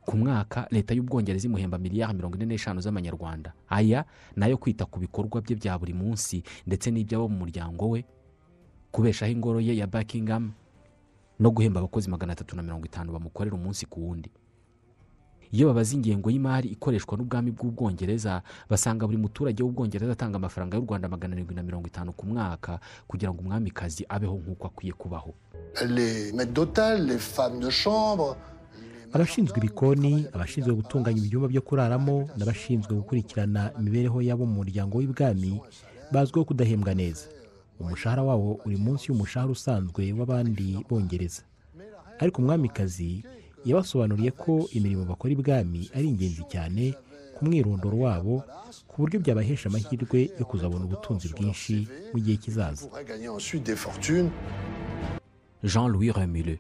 Ku 0.06 0.18
mwaka 0.18 0.68
leta 0.72 0.94
y'ubwongereza 0.94 1.48
imuhemba 1.48 1.78
miliyari 1.78 2.14
mirongo 2.14 2.36
ine 2.38 2.46
n'eshanu 2.46 2.82
z'amanyarwanda. 2.82 3.54
Aya 3.70 4.06
ni 4.36 4.44
ayo 4.46 4.58
kwita 4.58 4.86
ku 4.86 5.00
bikorwa 5.00 5.42
bye 5.42 5.56
bya 5.56 5.78
buri 5.80 5.94
munsi 5.94 6.44
ndetse 6.68 6.92
n'iby'abo 6.92 7.28
mu 7.30 7.38
muryango 7.46 7.90
we 7.90 8.06
kubeshaho 8.92 9.32
ingoro 9.32 9.60
ye 9.62 9.76
ya 9.78 9.88
buckingham 9.88 10.52
no 11.42 11.50
guhemba 11.52 11.80
abakozi 11.80 12.10
magana 12.10 12.34
atatu 12.34 12.56
na 12.56 12.62
mirongo 12.64 12.86
itanu 12.86 13.12
bamukorera 13.14 13.56
umunsi 13.56 13.86
ku 13.90 13.98
wundi. 14.08 14.30
Iyo 15.52 15.68
babaza 15.68 15.96
ingengo 15.96 16.30
y'imari 16.32 16.70
ikoreshwa 16.70 17.18
n'ubwami 17.18 17.52
bw'ubwongereza 17.52 18.42
basanga 18.70 19.04
buri 19.06 19.18
muturage 19.18 19.60
w'ubwongereza 19.64 20.12
atanga 20.16 20.36
amafaranga 20.40 20.78
y'u 20.78 20.86
rwanda 20.88 21.10
magana 21.10 21.34
arindwi 21.36 21.56
na 21.56 21.64
mirongo 21.64 21.88
itanu 21.92 22.14
ku 22.14 22.24
mwaka 22.26 22.80
kugira 23.08 23.34
ngo 23.34 23.42
umwamikazi 23.44 24.06
abeho 24.10 24.36
nk'uko 24.40 24.68
akwiye 24.68 24.94
kubaho. 24.94 25.34
Abashinzwe 29.14 29.58
ibikoni 29.60 30.26
abashinzwe 30.34 30.72
gutunganya 30.74 31.20
ibyumba 31.20 31.48
byo 31.52 31.62
kuraramo 31.62 32.30
n'abashinzwe 32.38 32.94
gukurikirana 32.96 33.72
imibereho 33.80 34.22
y'abo 34.24 34.46
mu 34.48 34.56
muryango 34.64 34.98
w'ibwami 35.04 35.60
bazwiho 36.16 36.46
kudahembwa 36.48 36.94
neza. 36.96 37.28
Umushahara 37.82 38.24
wabo 38.24 38.60
uri 38.66 38.78
munsi 38.78 39.04
y'umushahara 39.10 39.52
usanzwe 39.52 40.12
w'abandi 40.18 40.86
bongereza. 40.90 41.42
Ariko 42.20 42.42
umwamikazi 42.42 43.24
yabasobanuriye 43.66 44.32
ko 44.32 44.70
imirimo 44.72 45.06
bakora 45.06 45.34
ibwami 45.34 45.90
ari 45.96 46.08
ingenzi 46.08 46.44
cyane 46.54 46.94
ku 47.36 47.46
mwirondoro 47.46 47.98
wabo 48.06 48.44
ku 48.88 48.96
buryo 49.02 49.18
byabahesha 49.20 49.70
amahirwe 49.70 50.20
yo 50.40 50.46
kuzabona 50.46 50.86
ubutunzi 50.86 51.28
bwinshi 51.34 51.88
mu 52.14 52.20
gihe 52.24 52.38
kizaza. 52.38 52.86
Jean 55.64 55.88
louis 55.92 56.14
remule 56.16 56.60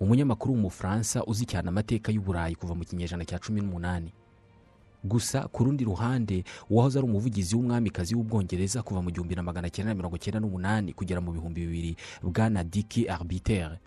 umunyamakuru 0.00 0.52
w'umufaransa 0.54 1.24
uzi 1.24 1.44
cyane 1.46 1.68
amateka 1.68 2.12
y'uburayi 2.12 2.54
kuva 2.54 2.74
mu 2.74 2.84
kinyejana 2.84 3.24
cya 3.24 3.38
cumi 3.38 3.60
n'umunani. 3.60 4.12
Gusa 5.04 5.48
ku 5.52 5.64
rundi 5.64 5.84
ruhande 5.84 6.44
uwahoze 6.70 6.98
ari 6.98 7.06
umuvugizi 7.08 7.56
w'umwamikazi 7.56 8.14
w'ubwongereza 8.14 8.82
kuva 8.82 9.02
mu 9.02 9.10
gihumbi 9.10 9.34
na 9.36 9.42
magana 9.42 9.70
cyenda 9.70 9.94
mirongo 9.94 10.16
cyenda 10.18 10.40
n'umunani 10.40 10.92
kugera 10.96 11.20
mu 11.20 11.32
bihumbi 11.32 11.60
bibiri 11.66 11.92
bwana 12.22 12.64
diki 12.64 13.08
arbitere. 13.08 13.78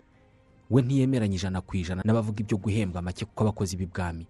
We 0.70 0.82
ntiyemeranya 0.82 1.34
ijana 1.34 1.60
ku 1.64 1.76
ijana 1.76 2.02
n'abavuga 2.04 2.40
ibyo 2.44 2.56
guhembwa 2.60 3.02
make 3.02 3.24
kw'abakozi 3.24 3.76
b'ibwami. 3.76 4.26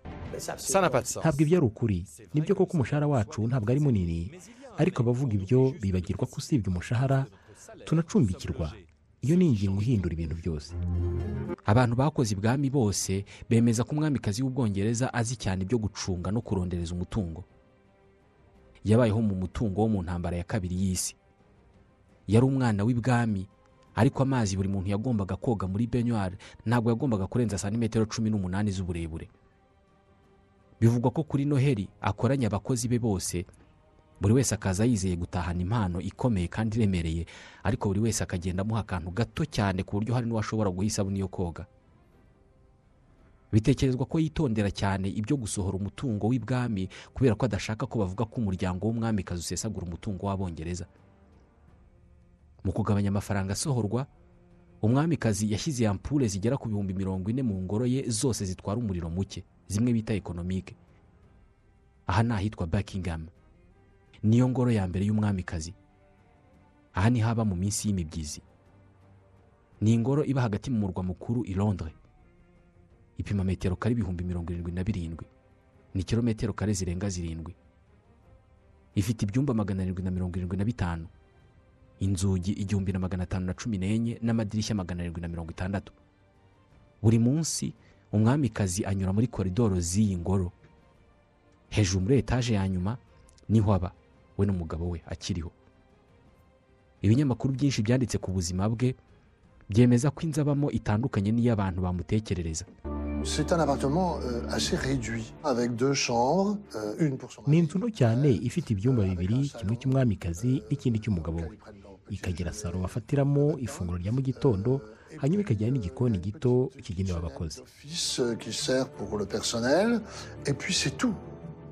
Ntabwo 1.20 1.42
ibyo 1.42 1.56
ari 1.58 1.66
ukuri. 1.66 2.06
Nibyo 2.34 2.54
koko 2.54 2.72
umushahara 2.78 3.06
wacu 3.10 3.42
ntabwo 3.46 3.70
ari 3.70 3.80
munini. 3.80 4.30
Ariko 4.78 5.02
abavuga 5.02 5.34
ibyo 5.34 5.74
bibagirwa 5.82 6.26
ko 6.30 6.34
usibye 6.38 6.70
umushahara 6.70 7.26
tunacumbikirwa. 7.84 8.72
Iyo 9.22 9.36
ni 9.36 9.46
ingingo 9.48 9.82
ihindura 9.82 10.12
ibintu 10.14 10.34
byose. 10.36 10.74
Abantu 11.64 11.96
bakoze 11.96 12.34
ibwami 12.34 12.70
bose 12.70 13.24
bemeza 13.50 13.84
ko 13.84 13.90
umwamikazi 13.92 14.42
w'ubwongereza 14.42 15.10
azi 15.14 15.36
cyane 15.36 15.62
ibyo 15.66 15.78
gucunga 15.78 16.30
no 16.30 16.40
kurondereza 16.40 16.94
umutungo. 16.94 17.44
Yabayeho 18.84 19.20
mu 19.22 19.34
mutungo 19.34 19.80
wo 19.82 19.88
mu 19.88 20.02
ntambara 20.02 20.36
ya 20.36 20.44
kabiri 20.44 20.76
y'isi. 20.82 21.16
Yari 22.28 22.46
umwana 22.46 22.84
w'ibwami 22.84 23.48
ariko 23.94 24.22
amazi 24.22 24.56
buri 24.56 24.68
muntu 24.68 24.90
yagombaga 24.94 25.36
koga 25.36 25.66
muri 25.66 25.86
benyuwari 25.90 26.36
ntabwo 26.66 26.90
yagombaga 26.90 27.26
kurenza 27.26 27.58
santimetero 27.58 28.06
cumi 28.06 28.30
n'umunani 28.30 28.70
z'uburebure. 28.70 29.28
Bivugwa 30.80 31.10
ko 31.10 31.22
kuri 31.26 31.44
noheli 31.44 31.88
akoranya 32.00 32.46
abakozi 32.46 32.86
be 32.88 32.98
bose 33.02 33.44
buri 34.20 34.34
wese 34.34 34.54
akaza 34.54 34.84
yizeye 34.84 35.16
gutahana 35.16 35.62
impano 35.62 36.00
ikomeye 36.00 36.48
kandi 36.48 36.76
iremereye 36.76 37.26
ariko 37.62 37.88
buri 37.88 38.00
wese 38.00 38.22
akagenda 38.24 38.62
amuha 38.62 38.80
akantu 38.80 39.10
gato 39.10 39.44
cyane 39.46 39.82
ku 39.82 39.96
buryo 39.96 40.14
hari 40.14 40.26
n'uwashobora 40.26 40.70
guha 40.70 40.86
isabune 40.86 41.18
yo 41.18 41.28
koga. 41.28 41.66
Bitekerezwa 43.52 44.04
ko 44.06 44.18
yitondera 44.20 44.70
cyane 44.70 45.08
ibyo 45.08 45.36
gusohora 45.36 45.76
umutungo 45.80 46.28
w'ibwami 46.28 46.88
kubera 47.14 47.34
ko 47.34 47.46
adashaka 47.48 47.86
ko 47.86 47.98
bavuga 48.04 48.24
ko 48.28 48.34
umuryango 48.44 48.86
w'umwamikazi 48.86 49.40
usesagura 49.40 49.86
umutungo 49.86 50.26
w'abongereza. 50.26 50.84
Mu 52.64 52.72
kugabanya 52.72 53.08
amafaranga 53.08 53.52
asohorwa 53.56 54.06
umwamikazi 54.82 55.48
yashyize 55.52 55.86
ampure 55.88 56.28
zigera 56.28 56.56
ku 56.60 56.68
bihumbi 56.68 56.92
mirongo 56.94 57.30
ine 57.30 57.42
mu 57.42 57.54
ngoro 57.62 57.86
ye 57.86 58.04
zose 58.10 58.44
zitwara 58.44 58.78
umuriro 58.80 59.08
muke 59.10 59.44
zimwe 59.66 59.92
bita 59.96 60.12
ekonomike 60.14 60.76
aha 62.06 62.22
ni 62.22 62.32
ahitwa 62.34 62.66
buckingham. 62.66 63.26
Niyo 64.22 64.48
ngoro 64.48 64.70
ya 64.70 64.86
mbere 64.88 65.04
y'umwamikazi. 65.06 65.74
Aha 66.94 67.10
ni 67.10 67.20
haba 67.20 67.44
mu 67.44 67.54
minsi 67.56 67.88
y'imibyizi. 67.88 68.42
Ni 69.80 69.92
ingoro 69.94 70.24
iba 70.24 70.40
hagati 70.42 70.70
mu 70.70 70.78
murwa 70.78 71.02
mukuru 71.02 71.44
i 71.44 71.54
londres. 71.54 71.92
Ipima 73.18 73.44
metero 73.44 73.76
kare 73.76 73.92
ibihumbi 73.92 74.24
mirongo 74.24 74.52
irindwi 74.52 74.72
na 74.72 74.84
birindwi. 74.84 75.26
Ni 75.94 76.02
kilometero 76.04 76.52
kare 76.52 76.72
zirenga 76.72 77.08
zirindwi. 77.08 77.54
Ifite 78.94 79.22
ibyumba 79.26 79.54
magana 79.54 79.82
arindwi 79.82 80.02
na 80.04 80.10
mirongo 80.10 80.36
irindwi 80.36 80.56
na 80.58 80.64
bitanu. 80.64 81.06
Inzugi 82.00 82.52
igihumbi 82.52 82.92
na 82.92 82.98
magana 82.98 83.22
atanu 83.22 83.46
na 83.46 83.54
cumi 83.54 83.78
n'enye 83.78 84.18
n'amadirishya 84.22 84.74
magana 84.74 85.00
arindwi 85.02 85.22
na 85.22 85.28
mirongo 85.28 85.50
itandatu. 85.50 85.92
Buri 87.02 87.18
munsi 87.18 87.74
umwamikazi 88.12 88.84
anyura 88.86 89.12
muri 89.12 89.26
koridoro 89.26 89.80
z'iyi 89.80 90.16
ngoro. 90.18 90.52
Hejuru 91.70 92.00
muri 92.00 92.18
etaje 92.18 92.54
ya 92.54 92.68
nyuma 92.68 92.98
ni 93.48 93.60
ho 93.60 93.74
aba. 93.74 93.92
We 94.38 94.46
n'umugabo 94.46 94.88
we 94.90 95.02
akiriho. 95.06 95.50
Ibinyamakuru 97.02 97.54
byinshi 97.54 97.82
byanditse 97.82 98.18
ku 98.18 98.30
buzima 98.32 98.68
bwe 98.68 98.94
byemeza 99.68 100.10
ko 100.10 100.20
inzu 100.26 100.40
abamo 100.40 100.70
itandukanye 100.70 101.30
n'iy'abantu 101.32 101.78
bamutekerereza. 101.82 102.64
C'est 103.24 103.52
un 103.52 103.58
appartement 103.60 104.20
euh, 104.22 104.46
euh, 106.76 107.10
ni 107.46 107.58
inzu 107.58 107.78
nto 107.78 107.90
cyane 107.90 108.30
ifite 108.30 108.70
ibyumba 108.70 109.02
bibiri 109.02 109.48
kimwe 109.58 109.74
cy'umwamikazi 109.76 110.62
n'ikindi 110.70 111.02
cy'umugabo 111.02 111.38
we. 111.38 111.58
ikagira 112.10 112.52
salo 112.52 112.78
bafatiramo 112.78 113.58
ifunguro 113.58 113.98
rya 113.98 114.12
mu 114.12 114.20
gitondo 114.20 114.80
hanyuma 115.20 115.42
ikagira 115.42 115.70
n'igikoni 115.70 116.18
gito 116.18 116.70
kigenewe 116.82 117.18
abakozi 117.18 117.62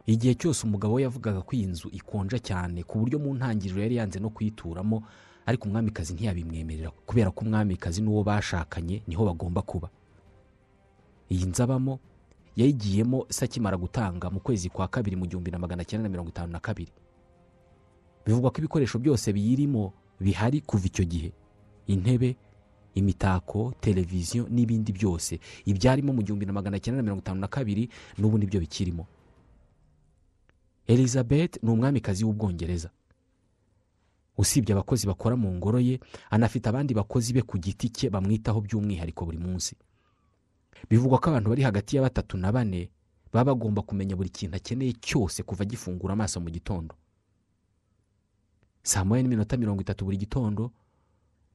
Igihe 0.07 0.35
cyose 0.39 0.63
umugabo 0.67 1.01
yavugaga 1.01 1.43
ko 1.43 1.51
iyi 1.57 1.67
nzu 1.67 1.89
ikonja 1.91 2.39
cyane 2.39 2.83
ku 2.87 2.99
buryo 3.03 3.19
mu 3.19 3.35
ntangiriro 3.35 3.83
yari 3.83 3.97
yanze 3.99 4.19
no 4.23 4.31
kuyituramo 4.31 5.03
ariko 5.47 5.67
umwamikazi 5.69 6.15
ntiyabimwemerera 6.15 6.91
kubera 7.07 7.31
ko 7.35 7.43
umwamikazi 7.45 8.03
n'uwo 8.03 8.23
bashakanye 8.23 9.03
ni 9.07 9.15
ho 9.19 9.23
bagomba 9.27 9.63
kuba. 9.67 9.89
Iyi 11.31 11.47
nzu 11.51 11.63
abamo 11.63 11.99
yayigiyemo 12.57 13.27
se 13.29 13.45
akimara 13.45 13.77
gutanga 13.77 14.31
mu 14.31 14.39
kwezi 14.41 14.71
kwa 14.71 14.87
kabiri 14.89 15.17
mu 15.19 15.27
gihumbi 15.27 15.51
na 15.51 15.59
magana 15.59 15.83
cyenda 15.85 16.03
na 16.07 16.09
mirongo 16.15 16.31
itanu 16.31 16.53
na 16.55 16.61
kabiri. 16.63 16.93
Bivugwa 18.27 18.51
ko 18.51 18.59
ibikoresho 18.63 18.99
byose 19.03 19.33
biyirimo 19.35 19.93
bihari 20.23 20.61
kuva 20.63 20.87
icyo 20.87 21.05
gihe. 21.05 21.31
Intebe 21.91 22.37
imitako 22.95 23.75
televiziyo 23.83 24.47
n'ibindi 24.51 24.93
byose. 24.95 25.39
Ibyarimo 25.67 26.13
mu 26.15 26.23
gihumbi 26.23 26.47
na 26.47 26.53
magana 26.55 26.79
cyenda 26.79 26.97
na 26.97 27.03
mirongo 27.03 27.23
itanu 27.27 27.41
na 27.43 27.49
kabiri 27.51 27.91
n'ubu 28.19 28.39
ni 28.39 28.47
byo 28.47 28.61
bikirimo. 28.63 29.07
Elizabeth 30.87 31.63
ni 31.63 31.71
umwamikazi 31.71 32.25
w'ubwongereza. 32.25 32.91
Usibye 34.39 34.73
abakozi 34.73 35.07
bakora 35.07 35.37
mu 35.37 35.53
ngoro 35.55 35.81
ye 35.81 36.01
anafite 36.31 36.69
abandi 36.69 36.95
bakozi 36.95 37.33
be 37.33 37.43
ku 37.43 37.59
giti 37.59 37.89
cye 37.89 38.11
bamwitaho 38.11 38.61
by'umwihariko 38.61 39.25
buri 39.25 39.39
munsi. 39.39 39.77
Bivugwa 40.91 41.19
ko 41.19 41.31
abantu 41.31 41.49
bari 41.51 41.63
hagati 41.63 41.97
ya 41.97 42.03
batatu 42.03 42.37
na 42.37 42.53
bane 42.53 42.91
baba 43.33 43.55
bagomba 43.55 43.83
kumenya 43.83 44.17
buri 44.17 44.29
kintu 44.29 44.57
akeneye 44.57 44.93
cyose 45.01 45.43
kuva 45.43 45.63
agifungura 45.65 46.13
amaso 46.13 46.41
mu 46.41 46.51
gitondo. 46.53 46.95
Saa 48.83 49.05
moya 49.05 49.23
n'iminota 49.23 49.57
mirongo 49.57 49.81
itatu 49.83 50.05
buri 50.05 50.17
gitondo 50.17 50.71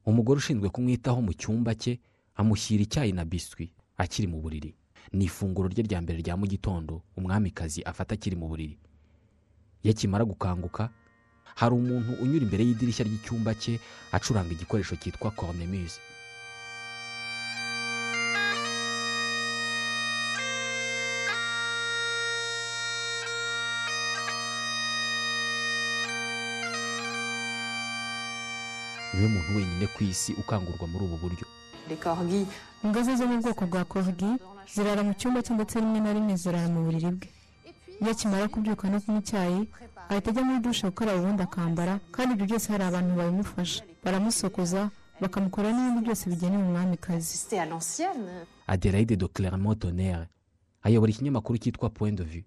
umugore 0.05 0.37
ushinzwe 0.41 0.69
kumwitaho 0.69 1.21
mu 1.21 1.33
cyumba 1.37 1.75
cye 1.77 1.99
amushyira 2.35 2.83
icyayi 2.83 3.11
na 3.13 3.25
biswi 3.25 3.69
akiri 3.97 4.27
mu 4.27 4.41
buriri. 4.41 4.73
Ni 5.13 5.25
ifunguro 5.29 5.69
rye 5.69 5.83
rya 5.85 6.01
mbere 6.01 6.19
rya 6.25 6.33
mu 6.37 6.45
gitondo 6.49 7.01
umwamikazi 7.17 7.83
afata 7.85 8.13
akiri 8.17 8.35
mu 8.35 8.47
buriri. 8.49 8.77
Iyo 9.83 9.91
akimara 9.93 10.23
gukanguka 10.31 10.83
hari 11.59 11.73
umuntu 11.81 12.11
unyura 12.23 12.43
imbere 12.45 12.61
y'idirishya 12.67 13.03
ry'icyumba 13.07 13.51
cye 13.61 13.73
acuranga 14.15 14.51
igikoresho 14.55 14.93
cyitwa 15.01 15.29
cornemuse 15.39 15.99
ni 29.13 29.21
we 29.21 29.27
muntu 29.27 29.55
wenyine 29.57 29.87
ku 29.93 30.03
isi 30.03 30.31
ukangurwa 30.41 30.85
muri 30.87 31.03
ubu 31.05 31.17
buryo. 31.17 31.45
Ingozi 32.83 33.15
zo 33.15 33.25
mu 33.27 33.37
bwoko 33.41 33.65
bwa 33.69 33.83
korgi 33.85 34.29
zirara 34.73 35.01
mu 35.03 35.13
cyumba 35.19 35.39
cye 35.45 35.53
ndetse 35.53 35.75
rimwe 35.79 35.99
na 35.99 36.11
rimwe 36.15 36.33
zirara 36.41 36.67
mu 36.73 36.79
buriri 36.85 37.11
bwe. 37.17 37.27
Iyo 38.01 38.11
akimara 38.11 38.47
kubyuka 38.47 38.89
no 38.89 39.01
kunywa 39.01 39.19
icyayi 39.21 39.67
ahita 40.09 40.29
ajya 40.31 40.43
muri 40.43 40.59
dushe 40.59 40.87
gukaraba 40.87 41.21
ubundi 41.21 41.43
akambara 41.43 41.99
kandi 42.11 42.33
ibyo 42.33 42.45
byose 42.45 42.71
hari 42.71 42.83
abantu 42.83 43.15
babimufasha. 43.15 43.83
Baramusokoza 44.03 44.89
bakamukora 45.21 45.71
n'ibindi 45.71 46.01
byose 46.05 46.29
bigenewe 46.29 46.63
umwamikazi. 46.63 47.55
Adelaide 48.67 49.15
de 49.15 49.27
clermont 49.27 49.79
tonnerre 49.79 50.27
ayobora 50.83 51.11
ikinyamakuru 51.11 51.57
cyitwa 51.59 51.89
point 51.89 52.17
de 52.17 52.23
vue. 52.23 52.43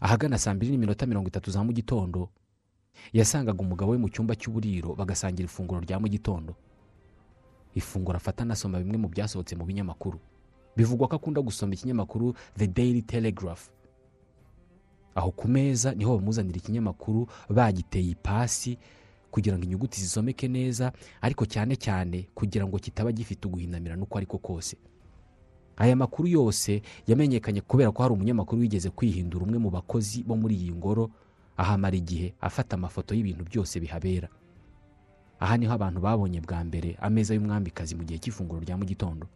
Ahagana 0.00 0.38
saa 0.38 0.54
mbiri 0.54 0.70
n'iminota 0.72 1.06
mirongo 1.06 1.28
itatu 1.28 1.50
za 1.50 1.64
mu 1.64 1.72
gitondo 1.72 2.28
yasangaga 3.12 3.60
umugabo 3.60 3.92
we 3.92 3.98
mu 3.98 4.08
cyumba 4.08 4.34
cy'uburiro 4.38 4.94
bagasangira 4.94 5.44
ifunguro 5.50 5.80
rya 5.80 5.98
mu 5.98 6.06
gitondo. 6.08 6.54
Ifunguro 7.74 8.16
afata 8.16 8.42
anasoma 8.46 8.78
bimwe 8.78 8.96
mu 8.98 9.08
byasohotse 9.08 9.56
mu 9.58 9.64
binyamakuru. 9.66 10.20
Bivugwa 10.76 11.08
ko 11.08 11.16
akunda 11.16 11.42
gusoma 11.42 11.74
ikinyamakuru 11.74 12.34
the 12.56 12.66
daily 12.66 13.02
telegraph. 13.02 13.68
Aho 15.14 15.30
ku 15.30 15.48
meza 15.48 15.94
ni 15.94 16.04
ho 16.04 16.16
bamuzanira 16.18 16.56
ikinyamakuru 16.58 17.26
bagiteye 17.50 18.10
ipasi 18.14 18.78
kugira 19.30 19.56
ngo 19.58 19.64
inyuguti 19.64 20.00
zisomeke 20.00 20.48
neza 20.48 20.92
ariko 21.20 21.46
cyane 21.46 21.76
cyane 21.76 22.28
kugira 22.34 22.66
ngo 22.66 22.78
kitaba 22.78 23.12
gifite 23.12 23.46
uguhinamirana 23.48 24.02
uko 24.02 24.18
ariko 24.18 24.38
kose. 24.38 24.76
Aya 25.76 25.96
makuru 25.96 26.28
yose 26.28 26.82
yamenyekanye 27.06 27.60
kubera 27.60 27.90
ko 27.92 28.02
hari 28.02 28.14
umunyamakuru 28.14 28.60
wigeze 28.62 28.90
kwihindura 28.90 29.44
umwe 29.44 29.58
mu 29.58 29.70
bakozi 29.70 30.22
bo 30.22 30.36
muri 30.38 30.54
iyi 30.54 30.70
ngoro 30.72 31.10
ahamara 31.58 31.96
igihe 31.98 32.34
afata 32.40 32.76
amafoto 32.78 33.14
y'ibintu 33.14 33.42
byose 33.44 33.80
bihabera. 33.82 34.28
Aha 35.42 35.56
ni 35.58 35.66
ho 35.66 35.72
abantu 35.74 35.98
babonye 36.00 36.38
bwa 36.40 36.62
mbere 36.64 36.94
ameza 37.02 37.34
y'umwamikazi 37.34 37.94
mu 37.98 38.04
gihe 38.06 38.18
cy'ifunguro 38.22 38.62
rya 38.62 38.76
mu 38.78 38.84
gitondo. 38.86 39.26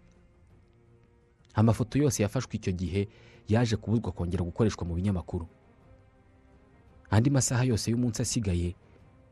Amafoto 1.59 1.99
yose 1.99 2.23
yafashwe 2.23 2.55
icyo 2.57 2.73
gihe 2.73 3.09
yaje 3.51 3.75
kubuzwa 3.77 4.13
kongera 4.15 4.45
gukoreshwa 4.47 4.87
mu 4.87 4.95
binyamakuru. 4.95 5.47
Andi 7.11 7.31
masaha 7.31 7.65
yose 7.65 7.91
y'umunsi 7.91 8.23
asigaye 8.23 8.75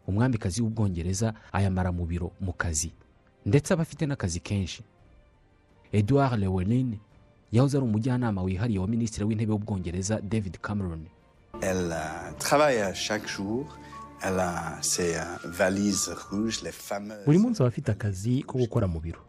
umwamikazi 0.07 0.63
w'ubwongereza 0.63 1.35
ayamara 1.53 1.93
mu 1.93 2.07
biro 2.07 2.31
mu 2.41 2.53
kazi. 2.53 2.93
Ndetse 3.47 3.73
aba 3.75 3.83
afite 3.83 4.07
n'akazi 4.07 4.41
kenshi. 4.41 4.83
Edouard 5.93 6.39
lewelin 6.41 6.99
yahoze 7.53 7.77
ari 7.77 7.87
umujyanama 7.87 8.43
wihariye 8.43 8.79
wa 8.79 8.89
minisitiri 8.89 9.25
w'intebe 9.25 9.53
w'ubwongereza 9.53 10.21
david 10.21 10.59
cameron. 10.59 11.07
Euh, 11.63 11.91
euh, 11.91 12.33
buri 17.27 17.39
munsi 17.39 17.63
aba 17.63 17.69
afite 17.69 17.89
akazi 17.91 18.43
ko 18.43 18.59
gukora 18.59 18.87
mu 18.87 19.01
biro. 19.01 19.21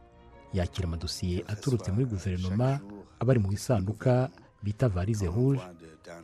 Yakira 0.54 0.88
amadosiye 0.88 1.44
aturutse 1.48 1.92
muri 1.92 2.06
guverinoma 2.06 2.80
aba 3.20 3.32
ari 3.32 3.40
mu 3.40 3.52
isanduka 3.52 4.30
bita 4.64 4.88
varize 4.90 5.26
rouge 5.28 5.62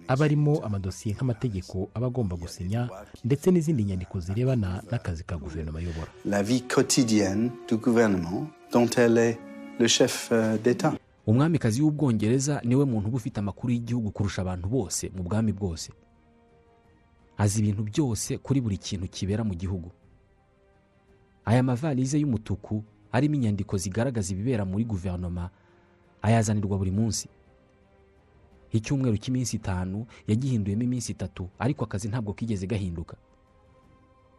aba 0.08 0.26
arimo 0.26 0.60
amadosiye 0.66 1.16
nk'amategeko 1.16 1.90
aba 1.94 2.08
agomba 2.08 2.36
gusinya 2.36 2.90
ndetse 3.26 3.52
n'izindi 3.52 3.84
nyandiko 3.84 4.20
zirebana 4.20 4.84
n'akazi 4.92 5.24
ka 5.24 5.38
guverinoma 5.38 5.80
ayobora. 5.80 6.08
La 6.26 6.44
vie 6.44 6.62
quotidienne 6.62 7.52
du 7.68 7.78
gouvernement 7.78 8.48
dont 8.72 8.90
elle 8.98 9.18
est 9.18 9.38
le 9.80 9.88
chef 9.88 10.32
d'État. 10.64 10.94
umwamikazi 11.28 11.82
w'ubwongereza 11.82 12.62
ni 12.64 12.76
we 12.76 12.86
muntu 12.86 13.08
uba 13.08 13.18
ufite 13.18 13.38
amakuru 13.40 13.74
y'igihugu 13.74 14.12
kurusha 14.12 14.42
abantu 14.42 14.68
bose 14.70 15.12
mu 15.16 15.24
bwami 15.24 15.52
bwose. 15.54 15.92
Azi 17.38 17.60
ibintu 17.60 17.84
byose 17.84 18.38
kuri 18.38 18.62
buri 18.62 18.78
kintu 18.78 19.08
kibera 19.08 19.44
mu 19.44 19.54
gihugu. 19.56 19.92
Aya 21.46 21.64
mavalize 21.64 22.20
y'umutuku 22.20 22.84
arimo 23.12 23.36
inyandiko 23.36 23.78
zigaragaza 23.78 24.34
ibibera 24.34 24.66
muri 24.66 24.84
guverinoma 24.86 25.50
ayazanirwa 26.22 26.78
buri 26.78 26.92
munsi. 26.92 27.28
Icyumweru 28.74 29.18
cy'iminsi 29.18 29.56
itanu 29.62 30.06
yagihinduyemo 30.28 30.84
iminsi 30.84 31.12
itatu 31.14 31.50
ariko 31.60 31.86
akazi 31.86 32.08
ntabwo 32.10 32.34
kigeze 32.34 32.68
gahinduka. 32.68 33.16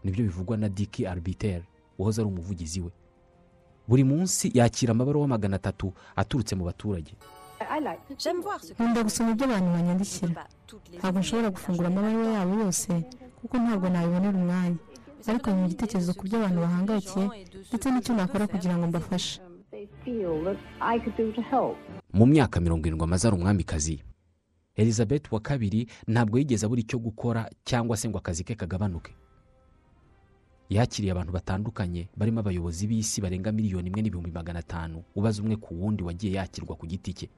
Nibyo 0.05 0.25
bivugwa 0.25 0.57
na 0.57 0.69
diki 0.69 1.07
arbitere 1.07 1.65
wahoze 1.99 2.21
ari 2.21 2.29
umuvugizi 2.31 2.81
we. 2.81 2.91
Buri 3.89 4.05
munsi 4.05 4.51
yakira 4.55 4.91
amabaruwa 4.93 5.29
magana 5.29 5.57
atatu 5.57 5.93
aturutse 6.17 6.55
mu 6.57 6.65
baturage. 6.65 7.13
Nkunda 8.75 9.03
gusoma 9.03 9.31
ibyo 9.33 9.45
abantu 9.47 9.71
banyandikira. 9.73 10.47
Ntabwo 10.99 11.21
nshobora 11.21 11.51
gufungura 11.51 11.89
amabaruwa 11.89 12.33
yabo 12.33 12.55
yose 12.65 12.91
kuko 13.41 13.55
ntabwo 13.59 13.89
nabibonera 13.89 14.37
umwanya. 14.39 14.77
Ariko 15.27 15.47
mu 15.57 15.65
igitekerezo 15.67 16.13
ku 16.15 16.23
byo 16.29 16.37
abantu 16.39 16.59
bahangayikiye 16.61 17.27
ndetse 17.71 17.87
n'icyo 17.91 18.13
nakora 18.15 18.45
kugira 18.51 18.75
ngo 18.77 18.85
mbafashe. 18.91 19.41
Mu 22.13 22.25
myaka 22.27 22.61
mirongo 22.61 22.85
irindwi 22.87 23.05
amaze 23.05 23.25
ari 23.29 23.37
umwamikazi 23.37 23.97
elizabeth 24.77 25.33
wa 25.33 25.41
kabiri 25.41 25.87
ntabwo 26.07 26.39
yigeze 26.39 26.67
abura 26.67 26.81
icyo 26.81 26.99
gukora 26.99 27.51
cyangwa 27.65 27.97
se 27.97 28.09
ngo 28.09 28.19
akazi 28.19 28.45
ke 28.45 28.55
kagabanuke. 28.55 29.15
Yakiriye 30.71 31.13
abantu 31.13 31.33
batandukanye 31.33 32.09
barimo 32.17 32.41
abayobozi 32.41 32.87
b'isi 32.89 33.21
barenga 33.21 33.53
miliyoni 33.53 33.89
imwe 33.89 34.03
n'ibihumbi 34.03 34.31
magana 34.33 34.59
atanu 34.65 35.05
ubaza 35.15 35.43
umwe 35.43 35.57
ku 35.57 35.75
wundi 35.81 36.03
wagiye 36.03 36.33
yakirwa 36.41 36.75
ku 36.77 36.87
giti 36.87 37.13
cye. 37.13 37.29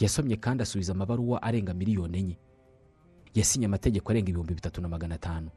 Yasomye 0.00 0.36
kandi 0.36 0.62
asubiza 0.62 0.92
amabaruwa 0.92 1.42
arenga 1.42 1.74
miliyoni 1.74 2.18
enye. 2.18 2.36
Yasinye 3.34 3.66
amategeko 3.66 4.10
arenga 4.12 4.28
ibihumbi 4.30 4.54
bitatu 4.54 4.80
na 4.80 4.88
magana 4.88 5.14
atanu. 5.14 5.50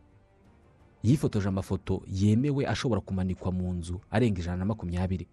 Yifotoje 1.04 1.48
amafoto 1.48 2.02
yemewe 2.08 2.66
ashobora 2.68 3.02
kumanikwa 3.02 3.52
mu 3.52 3.74
nzu 3.74 4.02
arenga 4.12 4.40
ijana 4.42 4.58
na 4.58 4.66
makumyabiri. 4.66 5.28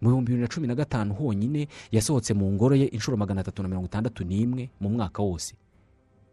Mu 0.00 0.08
bihumbi 0.08 0.32
bibiri 0.32 0.42
na 0.42 0.48
cumi 0.48 0.66
na 0.66 0.74
gatanu 0.74 1.14
honyine 1.14 1.68
yasohotse 1.92 2.34
mu 2.34 2.52
ngoro 2.52 2.74
ye 2.76 2.86
inshuro 2.86 3.16
magana 3.16 3.40
atatu 3.40 3.62
na 3.62 3.68
mirongo 3.68 3.86
itandatu 3.86 4.24
n'imwe 4.24 4.70
mu 4.80 4.88
mwaka 4.88 5.22
wose. 5.22 5.54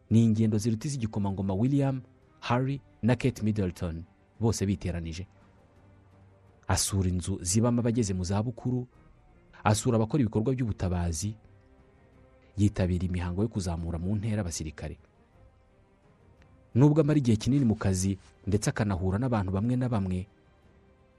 Ni 0.10 0.24
ingendo 0.24 0.58
ziruta 0.58 0.88
iz'igikomangoma 0.88 1.54
william 1.54 2.02
harry 2.40 2.82
na 3.02 3.16
kate 3.16 3.44
middleton 3.44 4.04
bose 4.40 4.66
biteranije. 4.66 5.28
Asura 6.68 7.10
inzu 7.10 7.40
zibamo 7.42 7.80
abageze 7.80 8.14
mu 8.14 8.24
zabukuru 8.24 8.88
asura 9.64 9.96
abakora 9.96 10.22
ibikorwa 10.24 10.54
by'ubutabazi 10.56 11.36
yitabira 12.58 13.06
imihango 13.06 13.42
yo 13.44 13.48
kuzamura 13.52 14.00
mu 14.00 14.16
ntera 14.16 14.42
abasirikare. 14.42 14.98
Nubwo 16.76 17.02
amara 17.02 17.20
igihe 17.20 17.38
kinini 17.38 17.66
mu 17.66 17.76
kazi 17.76 18.18
ndetse 18.48 18.70
akanahura 18.70 19.18
n'abantu 19.20 19.52
bamwe 19.52 19.76
na 19.76 19.90
bamwe 19.90 20.28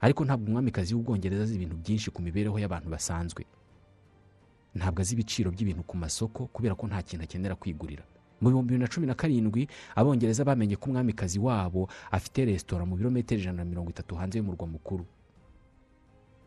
ariko 0.01 0.25
ntabwo 0.25 0.47
umwamikazi 0.47 0.93
w'ubwongereza 0.95 1.43
azi 1.43 1.55
ibintu 1.55 1.75
byinshi 1.77 2.11
ku 2.11 2.21
mibereho 2.21 2.55
y'abantu 2.59 2.89
basanzwe. 2.89 3.45
Ntabwo 4.75 5.01
azi 5.01 5.13
ibiciro 5.13 5.51
by'ibintu 5.51 5.83
ku 5.83 5.97
masoko 5.97 6.45
kubera 6.53 6.75
ko 6.75 6.87
nta 6.87 7.01
kintu 7.01 7.23
akenera 7.25 7.55
kwigurira. 7.55 8.03
Mu 8.41 8.49
bihumbi 8.49 8.67
bibiri 8.71 8.83
na 8.83 8.87
cumi 8.87 9.07
na 9.07 9.15
karindwi 9.19 9.67
abongereza 9.95 10.45
bamenye 10.47 10.75
ko 10.79 10.89
umwamikazi 10.89 11.39
wabo 11.39 11.89
afite 12.11 12.45
resitora 12.47 12.85
mu 12.87 12.95
birometero 12.95 13.41
ijana 13.41 13.57
na 13.63 13.65
mirongo 13.67 13.89
itatu 13.91 14.15
hanze 14.15 14.37
y'umurwa 14.39 14.67
mukuru. 14.67 15.03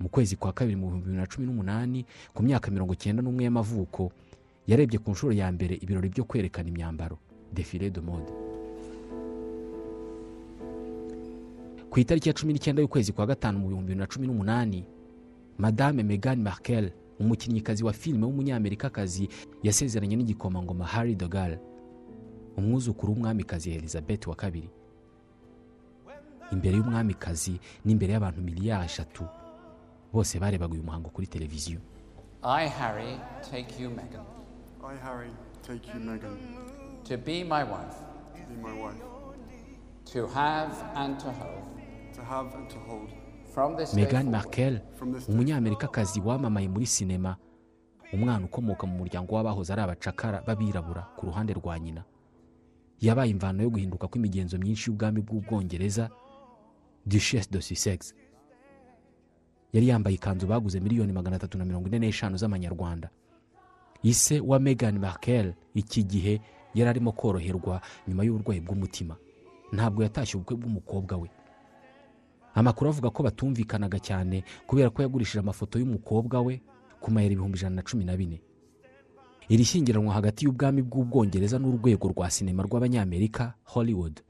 Mu 0.01 0.09
kwezi 0.09 0.37
kwa 0.41 0.53
kabiri 0.57 0.77
mu 0.77 0.87
bihumbi 0.89 1.05
bibiri 1.13 1.21
na 1.21 1.27
cumi 1.29 1.45
n'umunani 1.47 2.07
ku 2.35 2.41
myaka 2.43 2.71
mirongo 2.73 2.93
icyenda 2.97 3.21
n'umwe 3.23 3.45
y'amavuko 3.45 4.09
yarebye 4.67 4.99
ku 5.05 5.11
nshuro 5.13 5.33
ya 5.37 5.53
mbere 5.53 5.75
ibirori 5.77 6.09
byo 6.09 6.25
kwerekana 6.25 6.69
imyambaro. 6.73 7.19
Defile 7.53 7.91
de 7.93 8.01
mode 8.01 8.33
ku 11.93 12.01
itariki 12.01 12.29
ya 12.29 12.35
cumi 12.35 12.53
n'icyenda 12.53 12.83
y'ukwezi 12.83 13.13
kwa 13.13 13.27
gatanu 13.27 13.59
mu 13.59 13.69
bihumbi 13.69 13.87
bibiri 13.93 14.01
na 14.01 14.07
cumi 14.07 14.27
n'umunani 14.27 14.85
madame 15.59 16.03
megan 16.03 16.41
markel 16.43 16.91
umukinnyikazi 17.21 17.85
wa 17.85 17.93
filime 17.93 18.25
w'umunyamerikakazi 18.27 19.29
yasezeranye 19.63 20.17
n'igikomangoma 20.17 20.85
harry 20.89 21.15
dogal 21.15 21.59
umwuzukuru 22.57 23.13
w'umwamikazi 23.13 23.71
elizabeth 23.71 24.27
wa 24.27 24.37
kabiri. 24.37 24.71
Imbere 26.53 26.77
y'umwamikazi 26.77 27.61
n'imbere 27.85 28.13
y'abantu 28.13 28.41
miliyari 28.41 28.85
eshatu 28.85 29.25
bose 30.13 30.39
barebaga 30.41 30.73
uyu 30.75 30.83
muhango 30.83 31.09
kuri 31.09 31.27
televiziyo. 31.27 31.81
I, 32.43 32.69
Harry, 32.69 33.21
take 33.51 33.83
you, 33.83 33.91
Meghan, 33.91 34.25
I, 34.85 34.97
Harry, 34.97 35.31
take 35.63 35.87
you, 35.95 36.01
Meghan, 36.01 36.37
to 37.05 37.17
be 37.19 37.45
my 37.45 37.63
wife, 37.65 37.97
to 38.35 38.43
be 38.49 38.57
my 38.63 38.73
wife, 38.83 39.01
to 40.13 40.27
have 40.27 40.73
and 40.97 41.19
to 41.21 41.31
hold, 41.31 41.62
to 42.13 42.23
have 42.23 42.55
and 42.57 42.69
to 42.71 42.79
hold, 42.89 43.11
from 43.55 43.77
this 43.77 43.93
day 43.93 44.03
megan 44.05 44.23
forward, 44.31 44.33
markel 44.33 44.81
umunyamerikakazi 45.29 46.21
wamamaye 46.21 46.69
muri 46.69 46.87
sinema 46.87 47.37
umwana 48.13 48.45
ukomoka 48.47 48.87
mu 48.87 48.99
muryango 48.99 49.35
w'abahoze 49.35 49.73
ari 49.73 49.83
abacakara 49.83 50.43
b'abirabura 50.47 51.03
ku 51.17 51.27
ruhande 51.27 51.53
rwa 51.53 51.79
nyina. 51.79 52.05
Yabaye 53.01 53.31
imvano 53.31 53.63
yo 53.63 53.71
guhinduka 53.71 54.07
kw'imigenzo 54.09 54.59
myinshi 54.59 54.91
y'ubwami 54.91 55.21
bw'ubwongereza 55.21 56.11
duchesse 57.07 57.51
de 57.51 57.61
sussex. 57.61 58.15
Yari 59.73 59.89
yambaye 59.89 60.15
ikanzu 60.17 60.47
baguze 60.47 60.81
miliyoni 60.81 61.13
magana 61.13 61.37
atatu 61.37 61.59
na 61.59 61.65
mirongo 61.65 61.89
ine 61.89 61.99
n'eshanu 61.99 62.37
z'amanyarwanda. 62.37 63.09
Ise 64.03 64.41
wa 64.41 64.59
megan 64.59 64.99
markel 64.99 65.55
iki 65.75 66.05
gihe 66.05 66.41
yari 66.75 66.91
arimo 66.91 67.13
koroherwa 67.13 67.81
nyuma 68.09 68.25
y'uburwayi 68.25 68.61
bw'umutima. 68.61 69.17
Ntabwo 69.73 70.03
yatashye 70.03 70.37
ubukwe 70.37 70.57
bw'umukobwa 70.57 71.17
we. 71.17 71.31
Amakuru 72.55 72.91
avuga 72.91 73.11
ko 73.11 73.23
batumvikanaga 73.23 73.99
cyane 73.99 74.45
kubera 74.67 74.91
ko 74.91 75.03
yagurishije 75.03 75.39
amafoto 75.41 75.79
y'umukobwa 75.79 76.41
we 76.41 76.61
ku 77.01 77.11
mayero 77.11 77.33
ibihumbi 77.35 77.59
ijana 77.59 77.77
na 77.77 77.83
cumi 77.83 78.05
na 78.05 78.17
bine. 78.17 78.41
Iri 79.49 79.65
shyingiranwa 79.65 80.15
hagati 80.15 80.45
y'ubwami 80.45 80.83
bw'ubwongereza 80.83 81.59
n'urwego 81.59 82.09
rwa 82.09 82.31
sinema 82.31 82.63
rw'abanyamerika 82.63 83.55
hollywood. 83.65 84.21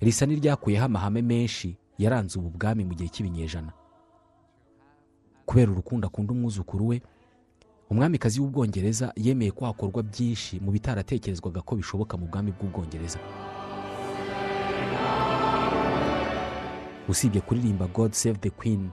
Risa 0.00 0.26
n'iryakuyeho 0.26 0.84
amahame 0.86 1.22
menshi 1.22 1.76
yaranze 1.98 2.38
ubu 2.38 2.50
bwami 2.54 2.84
mu 2.84 2.94
gihe 2.94 3.08
cy'ibinyejana. 3.10 3.72
Kubera 5.46 5.72
urukundo 5.72 6.06
akunda 6.06 6.32
umwuzukuru 6.32 6.86
we 6.88 7.02
umwamikazi 7.90 8.40
w'ubwongereza 8.40 9.12
yemeye 9.16 9.50
ko 9.50 9.64
hakorwa 9.66 10.02
byinshi 10.02 10.60
mu 10.60 10.70
bitaratekerezwaga 10.72 11.60
ko 11.62 11.76
bishoboka 11.76 12.16
mu 12.16 12.26
bwami 12.26 12.50
bw'ubwongereza. 12.52 13.18
Usibye 17.08 17.40
kuririmba 17.40 17.86
god 17.86 18.12
save 18.12 18.38
the 18.38 18.50
queen 18.50 18.90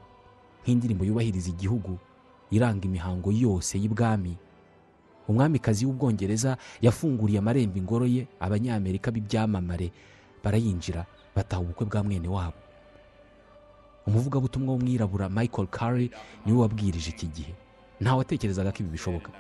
nk'indirimbo 0.63 1.06
yubahiriza 1.06 1.49
igihugu 1.49 1.97
iranga 2.52 2.86
imihango 2.86 3.32
yose 3.32 3.78
y'ibwami 3.80 4.38
umwamikazi 5.28 5.86
w'ubwongereza 5.86 6.58
yafunguriye 6.82 7.39
amarembo 7.39 7.78
ingoro 7.80 8.06
ye 8.06 8.28
abanyamerika 8.39 9.12
b'ibyamamare 9.12 9.91
barayinjira 10.43 11.06
bataha 11.36 11.62
ubukwe 11.62 11.86
bwa 11.88 12.04
mwene 12.04 12.28
wabo. 12.28 12.60
Umuvugabutumwa 14.08 14.73
w'umwirabura 14.73 15.30
michael 15.30 15.67
Curry 15.67 16.12
ni 16.45 16.52
we 16.52 16.58
wabwirije 16.60 17.10
iki 17.15 17.28
gihe. 17.28 17.54
Ntawatekerezaga 18.02 18.71
ko 18.71 18.78
ibi 18.84 18.89
bishoboka. 18.99 19.32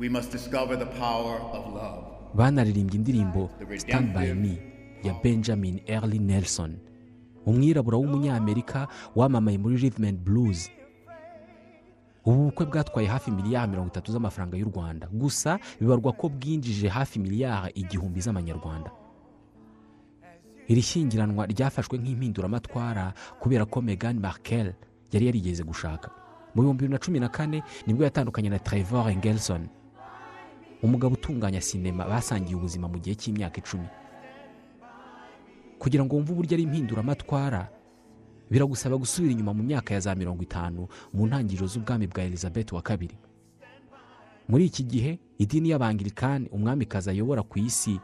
We 0.00 0.08
must 0.08 0.32
discover 0.32 0.78
the 0.78 0.88
power 0.98 1.36
of 1.52 1.62
love. 1.76 2.00
banaririmbye 2.34 2.96
indirimbo 2.96 3.50
stand 3.76 4.14
by 4.16 4.32
me 4.34 4.56
ya 5.04 5.12
benjamin 5.22 5.80
early 5.86 6.18
nelson. 6.18 6.78
Umwirabura 7.46 7.96
w'umunyamerika 7.98 8.88
wamamaye 9.16 9.58
muri 9.58 9.92
and 10.06 10.18
blues. 10.18 10.70
Ubu 12.24 12.44
bukwe 12.44 12.66
bwatwaye 12.66 13.08
hafi 13.08 13.30
miliyari 13.30 13.70
mirongo 13.70 13.88
itatu 13.88 14.12
z'amafaranga 14.12 14.56
y'u 14.56 14.68
rwanda. 14.68 15.08
Gusa 15.12 15.58
bibarwa 15.80 16.12
ko 16.12 16.28
bwinjije 16.28 16.88
hafi 16.88 17.18
miliyari 17.18 17.72
igihumbi 17.74 18.20
z'amanyarwanda. 18.20 18.90
Iri 20.68 20.82
shyingiranwa 20.82 21.46
ryafashwe 21.46 21.98
nk'impinduramatwara 21.98 23.12
kubera 23.40 23.64
ko 23.66 23.82
megan 23.82 24.20
markel 24.20 24.74
yari 25.12 25.26
yarigeze 25.26 25.64
gushaka. 25.64 26.10
Mu 26.54 26.62
bihumbi 26.62 26.82
bibiri 26.84 26.92
na 26.92 26.98
cumi 26.98 27.18
na 27.20 27.28
kane 27.28 27.62
ni 27.86 27.94
bwo 27.94 28.04
yatandukanye 28.04 28.48
na 28.50 28.58
trevor 28.58 29.10
engelson. 29.10 29.68
Umugabo 30.82 31.14
utunganya 31.14 31.60
sinema 31.60 32.04
basangiye 32.04 32.56
ubuzima 32.56 32.88
mu 32.88 32.98
gihe 32.98 33.16
cy'imyaka 33.16 33.58
icumi. 33.58 33.88
Kugira 35.80 36.04
ngo 36.04 36.16
wumve 36.16 36.32
uburyo 36.32 36.54
ari 36.54 36.62
impinduramatwara 36.68 37.68
biragusaba 38.50 38.96
gusubira 39.00 39.32
inyuma 39.32 39.54
mu 39.56 39.62
myaka 39.64 39.94
ya 39.94 40.00
za 40.00 40.12
mirongo 40.14 40.42
itanu 40.44 40.88
mu 41.14 41.26
ntangiriro 41.26 41.66
z'ubwami 41.66 42.06
bwa 42.06 42.22
elizabeth 42.22 42.72
wa 42.72 42.82
kabiri. 42.82 43.16
Muri 44.48 44.66
iki 44.66 44.82
gihe 44.84 45.18
idini 45.38 45.70
y'abangirikani 45.70 46.48
umwamikazi 46.52 47.10
ayobora 47.10 47.42
ku 47.42 47.58
isi 47.58 48.00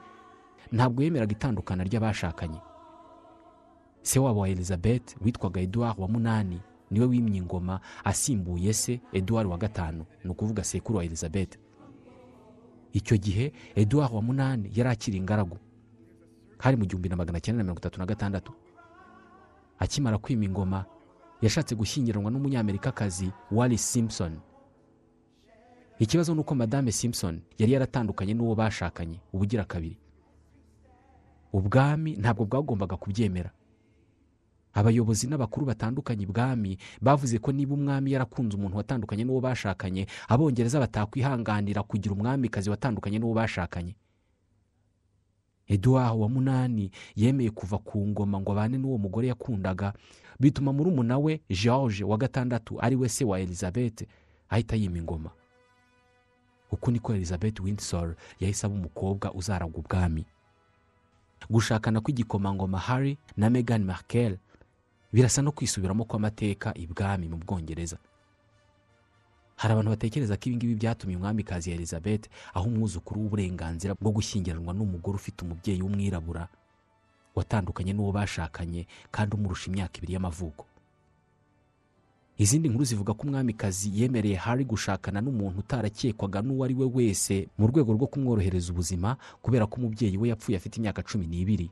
ntabwo 0.72 1.02
yemeraga 1.02 1.32
itandukana 1.32 1.84
ry'abashakanye. 1.84 2.60
Se 4.02 4.18
wabo 4.18 4.40
wa 4.40 4.48
elizabeth 4.48 5.16
witwaga 5.20 5.60
eduard 5.60 5.98
wa 5.98 6.08
munani 6.08 6.60
ni 6.90 7.00
we 7.00 7.06
wimye 7.06 7.38
ingoma 7.38 7.80
asimbuye 8.04 8.72
se 8.72 9.00
eduard 9.12 9.46
wa 9.46 9.58
gatanu. 9.58 10.04
Ni 10.24 10.30
ukuvuga 10.30 10.64
sekuru 10.64 10.98
wa 10.98 11.04
elizabeth. 11.04 11.58
Icyo 12.92 13.16
gihe 13.16 13.52
eduard 13.74 14.14
wa 14.14 14.22
munani 14.22 14.70
yari 14.74 14.90
akiri 14.90 15.16
ingaragu. 15.18 15.58
Hari 16.58 16.76
mu 16.76 16.84
gihumbi 16.86 17.08
na 17.08 17.16
magana 17.16 17.40
cyenda 17.40 17.58
na 17.58 17.64
mirongo 17.64 17.80
itatu 17.80 17.98
na 17.98 18.06
gatandatu. 18.06 18.52
Akimara 19.78 20.18
kwima 20.18 20.44
ingoma 20.44 20.84
yashatse 21.42 21.74
gushyingiranwa 21.74 22.30
n'umunyamerikakazi 22.30 23.30
wari 23.52 23.78
simpson. 23.78 24.38
Ikibazo 25.98 26.34
ni 26.34 26.40
uko 26.40 26.54
madame 26.54 26.92
simpson 26.92 27.40
yari 27.58 27.72
yaratandukanye 27.72 28.34
n'uwo 28.34 28.54
bashakanye 28.54 29.20
ubugira 29.32 29.64
kabiri 29.64 29.96
ubwami 31.52 32.16
ntabwo 32.16 32.44
bwagombaga 32.44 32.96
kubyemera. 32.96 33.50
Abayobozi 34.76 35.24
n'abakuru 35.26 35.66
batandukanye 35.66 36.22
ibwami 36.28 36.76
bavuze 37.00 37.38
ko 37.38 37.52
niba 37.52 37.74
umwami 37.74 38.12
yarakunze 38.12 38.56
umuntu 38.56 38.76
watandukanye 38.76 39.24
n'uwo 39.24 39.40
bashakanye 39.40 40.04
abongereza 40.28 40.76
batakwihanganira 40.80 41.80
kugira 41.82 42.12
umwamikazi 42.14 42.68
watandukanye 42.70 43.16
n'uwo 43.18 43.34
bashakanye. 43.34 43.96
Eduard 45.68 46.16
wa 46.18 46.28
munani 46.28 46.90
yemeye 47.16 47.50
kuva 47.50 47.78
ku 47.78 48.06
ngoma 48.06 48.40
ngo 48.40 48.52
abane 48.52 48.78
n'uwo 48.78 48.98
mugore 48.98 49.28
yakundaga 49.28 49.92
bituma 50.40 50.72
murumuna 50.72 51.18
we 51.18 51.40
george 51.50 52.04
wa 52.04 52.16
gatandatu 52.18 52.80
ari 52.80 52.96
we 52.96 53.08
se 53.08 53.24
wa 53.24 53.40
elizabeth 53.40 54.02
ahita 54.48 54.76
yima 54.76 54.98
ingoma. 54.98 55.30
Uku 56.72 56.90
niko 56.90 57.14
elizabeth 57.14 57.60
windsor 57.60 58.14
yahise 58.40 58.66
aba 58.66 58.74
umukobwa 58.74 59.34
uzaragwa 59.34 59.78
ubwami. 59.80 60.26
Gushakana 61.50 62.00
kw'igikomangoma 62.00 62.78
harry 62.78 63.18
na 63.36 63.50
megan 63.50 63.84
markel 63.84 64.38
birasa 65.12 65.42
no 65.42 65.52
kwisubiramo 65.52 66.04
kw'amateka 66.04 66.74
ibwami 66.74 67.28
mu 67.28 67.36
bwongereza. 67.36 67.98
Hari 69.56 69.72
abantu 69.72 69.90
batekereza 69.90 70.36
ko 70.36 70.42
ibingibi 70.48 70.74
byatumye 70.76 71.16
umwamikazi 71.16 71.70
elizabeth 71.72 72.24
aho 72.54 72.66
umwuzukuru 72.68 73.20
w'uburenganzira 73.20 73.94
bwo 74.00 74.10
gushyingiranwa 74.12 74.72
n'umugore 74.76 75.16
ufite 75.16 75.38
umubyeyi 75.44 75.80
w'umwirabura 75.82 76.48
watandukanye 77.36 77.92
n'uwo 77.92 78.12
bashakanye 78.12 78.86
kandi 79.10 79.30
umurusha 79.36 79.66
imyaka 79.70 79.94
ibiri 79.98 80.12
y'amavuko. 80.16 80.64
Izindi 82.38 82.68
nkuru 82.68 82.84
zivuga 82.84 83.14
ko 83.16 83.22
umwamikazi 83.26 83.88
yemereye 84.00 84.36
hari 84.36 84.64
gushakana 84.68 85.20
n'umuntu 85.24 85.58
utarakekwaga 85.64 86.42
n'uwo 86.44 86.64
ari 86.64 86.74
we 86.76 86.84
wese 86.96 87.48
mu 87.58 87.64
rwego 87.72 87.92
rwo 87.96 88.06
kumworohereza 88.12 88.72
ubuzima 88.76 89.16
kubera 89.42 89.64
ko 89.66 89.76
umubyeyi 89.80 90.16
we 90.20 90.28
yapfuye 90.28 90.56
afite 90.60 90.76
imyaka 90.76 91.00
cumi 91.02 91.24
n'ibiri. 91.26 91.70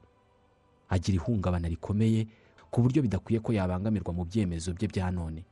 Agira 0.88 1.16
ihungabana 1.20 1.68
rikomeye 1.68 2.24
ku 2.72 2.80
buryo 2.80 3.02
bidakwiye 3.04 3.40
ko 3.44 3.52
yabangamirwa 3.52 4.12
mu 4.16 4.24
byemezo 4.24 4.72
bye 4.72 4.88
bya 4.88 5.10
none. 5.12 5.44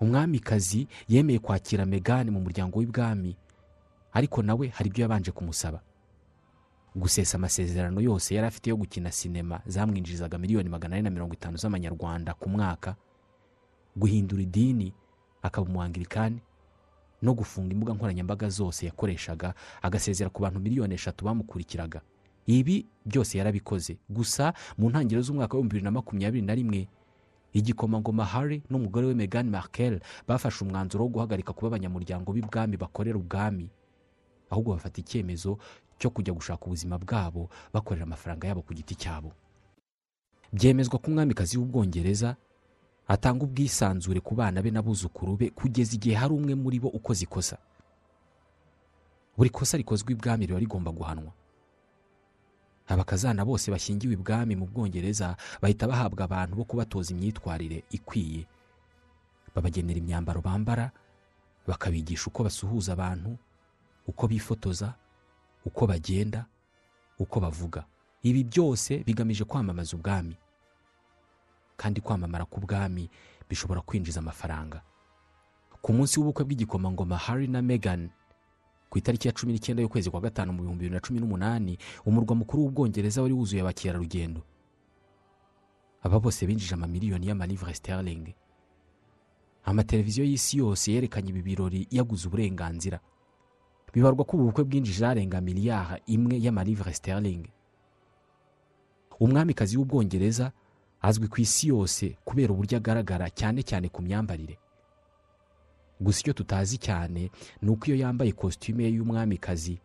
Umwamikazi 0.00 0.88
yemeye 1.08 1.38
kwakira 1.38 1.86
megani 1.86 2.30
mu 2.30 2.40
muryango 2.40 2.78
w'ibwami 2.78 3.36
ariko 4.12 4.42
nawe 4.42 4.68
hari 4.68 4.88
ibyo 4.88 5.02
yabanje 5.02 5.30
kumusaba. 5.30 5.80
Gusesa 6.96 7.36
amasezerano 7.38 8.00
yose 8.00 8.34
yari 8.34 8.46
afite 8.46 8.70
yo 8.70 8.76
gukina 8.76 9.12
sinema 9.12 9.60
zamwinjirizaga 9.66 10.38
miliyoni 10.38 10.68
magana 10.68 10.96
ane 10.96 11.02
na 11.02 11.10
mirongo 11.10 11.34
itanu 11.34 11.56
z'amanyarwanda 11.56 12.34
ku 12.34 12.48
mwaka 12.48 12.96
guhindura 13.96 14.42
idini 14.42 14.92
akaba 15.42 15.66
umuwangirikani 15.68 16.40
no 17.22 17.34
gufunga 17.34 17.72
imbuga 17.72 17.94
nkoranyambaga 17.94 18.48
zose 18.48 18.86
yakoreshaga 18.86 19.54
agasezera 19.82 20.30
ku 20.30 20.42
bantu 20.42 20.60
miliyoni 20.60 20.94
eshatu 20.94 21.24
bamukurikiraga. 21.24 22.00
Ibi 22.46 22.86
byose 23.06 23.38
yarabikoze. 23.38 23.98
Gusa 24.08 24.52
mu 24.78 24.88
ntangiriro 24.90 25.22
z'umwaka 25.22 25.54
w'ibihumbi 25.56 25.68
bibiri 25.74 25.84
na 25.84 25.90
makumyabiri 25.90 26.46
na 26.46 26.54
rimwe 26.54 26.88
igikomangoma 27.58 28.24
hari 28.24 28.62
n'umugore 28.70 29.06
we 29.06 29.14
megan 29.14 29.50
markel 29.50 30.00
bafashe 30.28 30.64
umwanzuro 30.64 31.04
wo 31.04 31.10
guhagarika 31.10 31.52
kuba 31.52 31.68
abanyamuryango 31.68 32.32
b'ibwami 32.32 32.76
bakorera 32.76 33.18
ubwami. 33.18 33.70
Ahubwo 34.50 34.72
bafata 34.74 35.00
icyemezo 35.00 35.58
cyo 35.98 36.10
kujya 36.10 36.32
gushaka 36.34 36.64
ubuzima 36.66 36.98
bwabo 36.98 37.50
bakorera 37.72 38.04
amafaranga 38.06 38.48
yabo 38.48 38.62
ku 38.62 38.74
giti 38.74 38.94
cyabo. 38.94 39.32
Byemezwa 40.52 40.98
ko 40.98 41.06
umwamikazi 41.10 41.58
w'ubwongereza 41.58 42.36
atanga 43.08 43.44
ubwisanzure 43.44 44.20
ku 44.20 44.34
bana 44.34 44.62
be 44.62 44.70
n'abuzukuru 44.70 45.36
be 45.36 45.46
kugeza 45.50 45.92
igihe 45.96 46.14
hari 46.16 46.32
umwe 46.34 46.54
muri 46.54 46.80
bo 46.80 46.88
ukoze 46.88 47.24
ikosa. 47.24 47.58
Buri 49.36 49.50
kosa 49.50 49.76
rikozwe 49.76 50.12
ibwami 50.12 50.46
riba 50.46 50.58
rigomba 50.58 50.90
guhanwa. 50.92 51.32
Abakazana 52.88 53.44
bose 53.44 53.70
bashyingiwe 53.70 54.12
ibwami 54.14 54.56
mu 54.56 54.66
bwongereza 54.66 55.36
bahita 55.62 55.86
bahabwa 55.88 56.24
abantu 56.24 56.56
bo 56.56 56.64
kubatoza 56.64 57.12
imyitwarire 57.14 57.84
ikwiye. 57.90 58.46
Babagenera 59.54 59.98
imyambaro 59.98 60.40
bambara 60.40 60.90
bakabigisha 61.66 62.26
uko 62.32 62.44
basuhuza 62.44 62.92
abantu 62.92 63.36
uko 64.06 64.28
bifotoza 64.28 64.94
uko 65.64 65.86
bagenda 65.86 66.46
uko 67.18 67.40
bavuga. 67.40 67.84
Ibi 68.22 68.44
byose 68.44 68.98
bigamije 69.06 69.44
kwamamaza 69.44 69.96
ubwami. 69.96 70.36
Kandi 71.76 72.00
kwamamara 72.00 72.44
k'ubwami 72.44 73.10
bishobora 73.48 73.80
kwinjiza 73.80 74.20
amafaranga. 74.20 74.82
Ku 75.82 75.92
munsi 75.92 76.18
w'ubukwe 76.20 76.44
bw'igikomangoma 76.44 77.16
Harry 77.16 77.46
na 77.46 77.62
Meghan 77.62 78.10
ku 78.90 78.98
itariki 78.98 79.28
ya 79.28 79.34
cumi 79.34 79.52
n'icyenda 79.52 79.82
y'ukwezi 79.82 80.10
kwa 80.10 80.20
gatanu 80.20 80.52
mu 80.52 80.62
bihumbi 80.62 80.84
bibiri 80.88 80.94
na 80.94 81.00
cumi 81.00 81.20
n'umunani 81.20 81.78
umurwa 82.06 82.34
mukuru 82.36 82.62
w'ubwongereza 82.62 83.22
wari 83.22 83.34
wuzuye 83.34 83.60
abakerarugendo 83.62 84.40
aba 86.02 86.20
bose 86.20 86.46
binjije 86.46 86.74
amamiliyoni 86.74 87.26
y'amalivre 87.26 87.74
sterling. 87.74 88.34
Amateleviziyo 89.64 90.24
y'isi 90.24 90.58
yose 90.58 90.92
yerekanye 90.92 91.28
ibi 91.30 91.42
birori 91.42 91.86
yaguze 91.90 92.28
uburenganzira. 92.28 93.00
Bibarwa 93.92 94.24
ko 94.24 94.36
ubu 94.36 94.46
bukwe 94.46 94.64
bwinjije 94.64 95.04
arenga 95.06 95.40
miliyari 95.40 96.02
imwe 96.06 96.38
y'amalivre 96.40 96.92
sterling. 96.94 97.48
Umwamikazi 99.20 99.76
w'ubwongereza 99.76 100.52
azwi 101.02 101.28
ku 101.28 101.40
isi 101.40 101.68
yose 101.68 102.16
kubera 102.24 102.52
uburyo 102.54 102.76
agaragara 102.78 103.26
cyane 103.30 103.62
cyane 103.66 103.88
ku 103.90 104.02
myambarire. 104.02 104.56
Gusa 106.00 106.20
icyo 106.20 106.32
tutazi 106.32 106.78
cyane 106.78 107.30
ni 107.62 107.68
uko 107.70 107.86
iyo 107.86 107.96
yambaye 107.96 108.32
kositime 108.32 108.84
ye 108.84 108.90
y'umwamikazi 108.98 109.78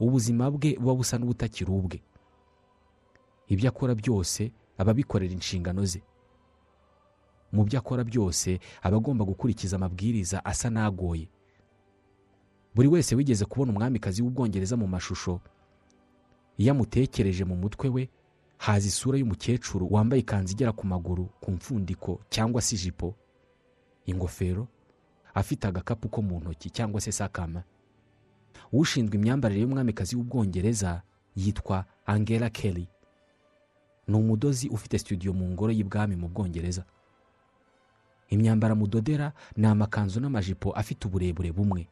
ubuzima 0.00 0.50
bwe 0.50 0.76
buba 0.80 0.94
busa 0.94 1.18
n'ubutakiri 1.18 1.70
ubwe. 1.72 1.98
Ibyo 3.48 3.68
akora 3.68 3.94
byose 3.94 4.52
aba 4.78 4.90
abikorera 4.92 5.32
inshingano 5.32 5.84
ze. 5.84 6.02
Mu 7.52 7.64
byo 7.64 7.78
akora 7.78 8.04
byose 8.04 8.60
aba 8.82 8.96
agomba 8.96 9.24
gukurikiza 9.24 9.76
amabwiriza 9.76 10.44
asa 10.44 10.68
n'agoye. 10.70 11.28
Buri 12.74 12.88
wese 12.88 13.14
wigeze 13.16 13.44
kubona 13.44 13.72
umwamikazi 13.72 14.22
w'ubwongereza 14.22 14.76
mu 14.76 14.86
mashusho 14.88 15.40
iyo 16.60 16.72
amutekereje 16.72 17.44
mu 17.44 17.56
mutwe 17.56 17.88
we 17.88 18.08
haza 18.58 18.86
isura 18.88 19.18
y'umukecuru 19.18 19.88
wambaye 19.92 20.20
ikanzu 20.20 20.52
igera 20.52 20.72
ku 20.72 20.86
maguru 20.86 21.24
ku 21.40 21.50
mfundiko 21.52 22.20
cyangwa 22.28 22.60
se 22.62 22.74
ijipo 22.76 23.14
ingofero 24.06 24.68
afite 25.36 25.68
agakapu 25.68 26.08
ko 26.08 26.22
mu 26.24 26.40
ntoki 26.40 26.70
cyangwa 26.72 27.00
se 27.00 27.12
sakama. 27.12 27.62
Ushinzwe 28.72 29.14
imyambarire 29.20 29.60
y'umwamikazi 29.62 30.16
w'ubwongereza 30.16 31.02
yitwa 31.36 31.84
angela 32.06 32.48
kelly. 32.50 32.88
Ni 34.08 34.16
umudozi 34.16 34.68
ufite 34.68 34.98
studio 34.98 35.32
mu 35.36 35.44
ngoro 35.52 35.72
y'ibwami 35.72 36.16
mu 36.16 36.28
bwongereza. 36.28 36.84
Imyambaro 38.32 38.72
amudodera 38.72 39.32
ni 39.56 39.66
amakanzu 39.66 40.20
n'amajipo 40.20 40.72
afite 40.72 41.04
uburebure 41.06 41.52
bumwe. 41.52 41.86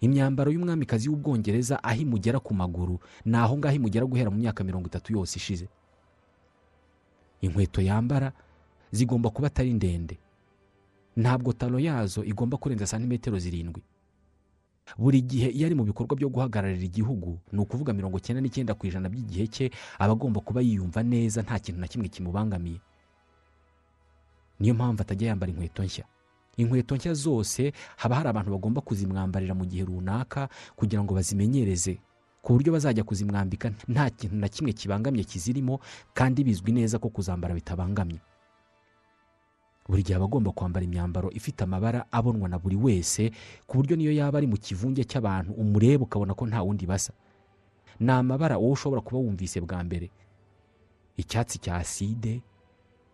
Imyambaro 0.00 0.50
y'umwamikazi 0.52 1.08
w'ubwongereza 1.08 1.78
aho 1.84 2.00
imugera 2.02 2.40
ku 2.40 2.54
maguru 2.54 2.98
ni 3.24 3.36
aho 3.36 3.54
ngaho 3.58 3.76
imugera 3.76 4.04
guhera 4.06 4.30
mu 4.30 4.36
myaka 4.42 4.64
mirongo 4.64 4.86
itatu 4.90 5.12
yose 5.12 5.36
ishize. 5.38 5.68
Inkweto 7.40 7.80
yambara 7.80 8.32
zigomba 8.92 9.30
kuba 9.30 9.46
atari 9.46 9.72
ndende. 9.72 10.18
Ntabwo 11.20 11.52
taro 11.52 11.76
yazo 11.78 12.24
igomba 12.24 12.56
kurenza 12.56 12.86
santimetero 12.88 13.36
zirindwi. 13.38 13.82
Buri 14.98 15.22
gihe 15.22 15.48
iyo 15.54 15.66
ari 15.66 15.74
mu 15.78 15.84
bikorwa 15.86 16.16
byo 16.18 16.28
guhagararira 16.28 16.82
igihugu 16.82 17.38
ni 17.52 17.58
ukuvuga 17.62 17.92
mirongo 17.94 18.18
icyenda 18.18 18.40
n'icyenda 18.42 18.74
ku 18.74 18.86
ijana 18.90 19.06
by'igihe 19.12 19.46
cye 19.46 19.66
aba 20.02 20.12
agomba 20.18 20.40
kuba 20.42 20.60
yiyumva 20.66 21.02
neza 21.06 21.42
nta 21.46 21.58
kintu 21.62 21.78
na 21.80 21.86
kimwe 21.86 22.08
kimubangamiye. 22.10 22.80
Niyo 24.60 24.74
mpamvu 24.74 25.02
atajya 25.02 25.28
yambara 25.28 25.52
inkweto 25.52 25.84
nshya. 25.84 26.04
Inkweto 26.56 26.96
nshya 26.96 27.14
zose 27.14 27.72
haba 27.96 28.16
hari 28.16 28.28
abantu 28.28 28.50
bagomba 28.50 28.80
kuzimwambarira 28.80 29.54
mu 29.54 29.64
gihe 29.64 29.84
runaka 29.86 30.48
kugira 30.76 31.02
ngo 31.04 31.14
bazimenyereze. 31.14 31.98
Ku 32.42 32.52
buryo 32.58 32.72
bazajya 32.72 33.04
kuzimwambika 33.04 33.70
nta 33.88 34.10
kintu 34.10 34.36
na 34.36 34.48
kimwe 34.48 34.72
kibangamye 34.72 35.24
kizirimo 35.24 35.78
kandi 36.16 36.44
bizwi 36.44 36.72
neza 36.72 36.98
ko 36.98 37.08
kuzambara 37.14 37.54
bitabangamye. 37.54 38.20
Buri 39.90 40.02
gihe 40.06 40.14
aba 40.16 40.24
agomba 40.30 40.52
kwambara 40.54 40.84
imyambaro 40.86 41.30
ifite 41.34 41.64
amabara 41.66 42.06
abonwa 42.12 42.48
na 42.48 42.58
buri 42.58 42.76
wese 42.78 43.32
ku 43.66 43.76
buryo 43.82 43.96
niyo 43.98 44.12
yaba 44.14 44.38
ari 44.38 44.46
mu 44.46 44.56
kivunge 44.56 45.02
cy'abantu 45.04 45.52
umureba 45.52 46.04
ukabona 46.06 46.34
ko 46.34 46.46
nta 46.46 46.62
wundi 46.62 46.86
basa 46.86 47.12
ni 48.00 48.10
amabara 48.12 48.56
wowe 48.58 48.72
ushobora 48.72 49.00
kuba 49.02 49.18
wumvise 49.20 49.60
bwa 49.60 49.84
mbere. 49.84 50.10
Icyatsi 51.16 51.58
cya 51.58 51.76
aside 51.76 52.40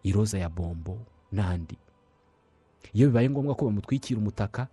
iroza 0.06 0.38
ya 0.38 0.48
bombo 0.48 0.98
n'andi. 1.32 1.74
Iyo 2.94 3.08
bibaye 3.10 3.30
ngombwa 3.30 3.54
ko 3.58 3.64
bamutwikira 3.66 4.20
umutaka 4.20 4.68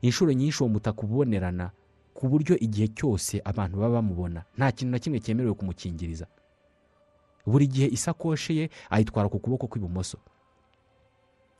inshuro 0.00 0.32
nyinshi 0.32 0.62
uwo 0.62 0.72
mutaka 0.72 1.02
ubonerana 1.04 1.70
ku 2.14 2.28
buryo 2.32 2.56
igihe 2.58 2.88
cyose 2.96 3.42
abantu 3.44 3.76
baba 3.82 3.94
bamubona 4.00 4.44
nta 4.56 4.72
kintu 4.72 4.92
na 4.92 4.98
kimwe 4.98 5.20
cyemerewe 5.20 5.54
kumukingiriza. 5.54 6.26
Buri 7.46 7.66
gihe 7.66 7.86
isakoshi 7.92 8.56
ye 8.56 8.70
ayitwara 8.90 9.28
ku 9.28 9.38
kuboko 9.38 9.66
kw'ibumoso. 9.68 10.16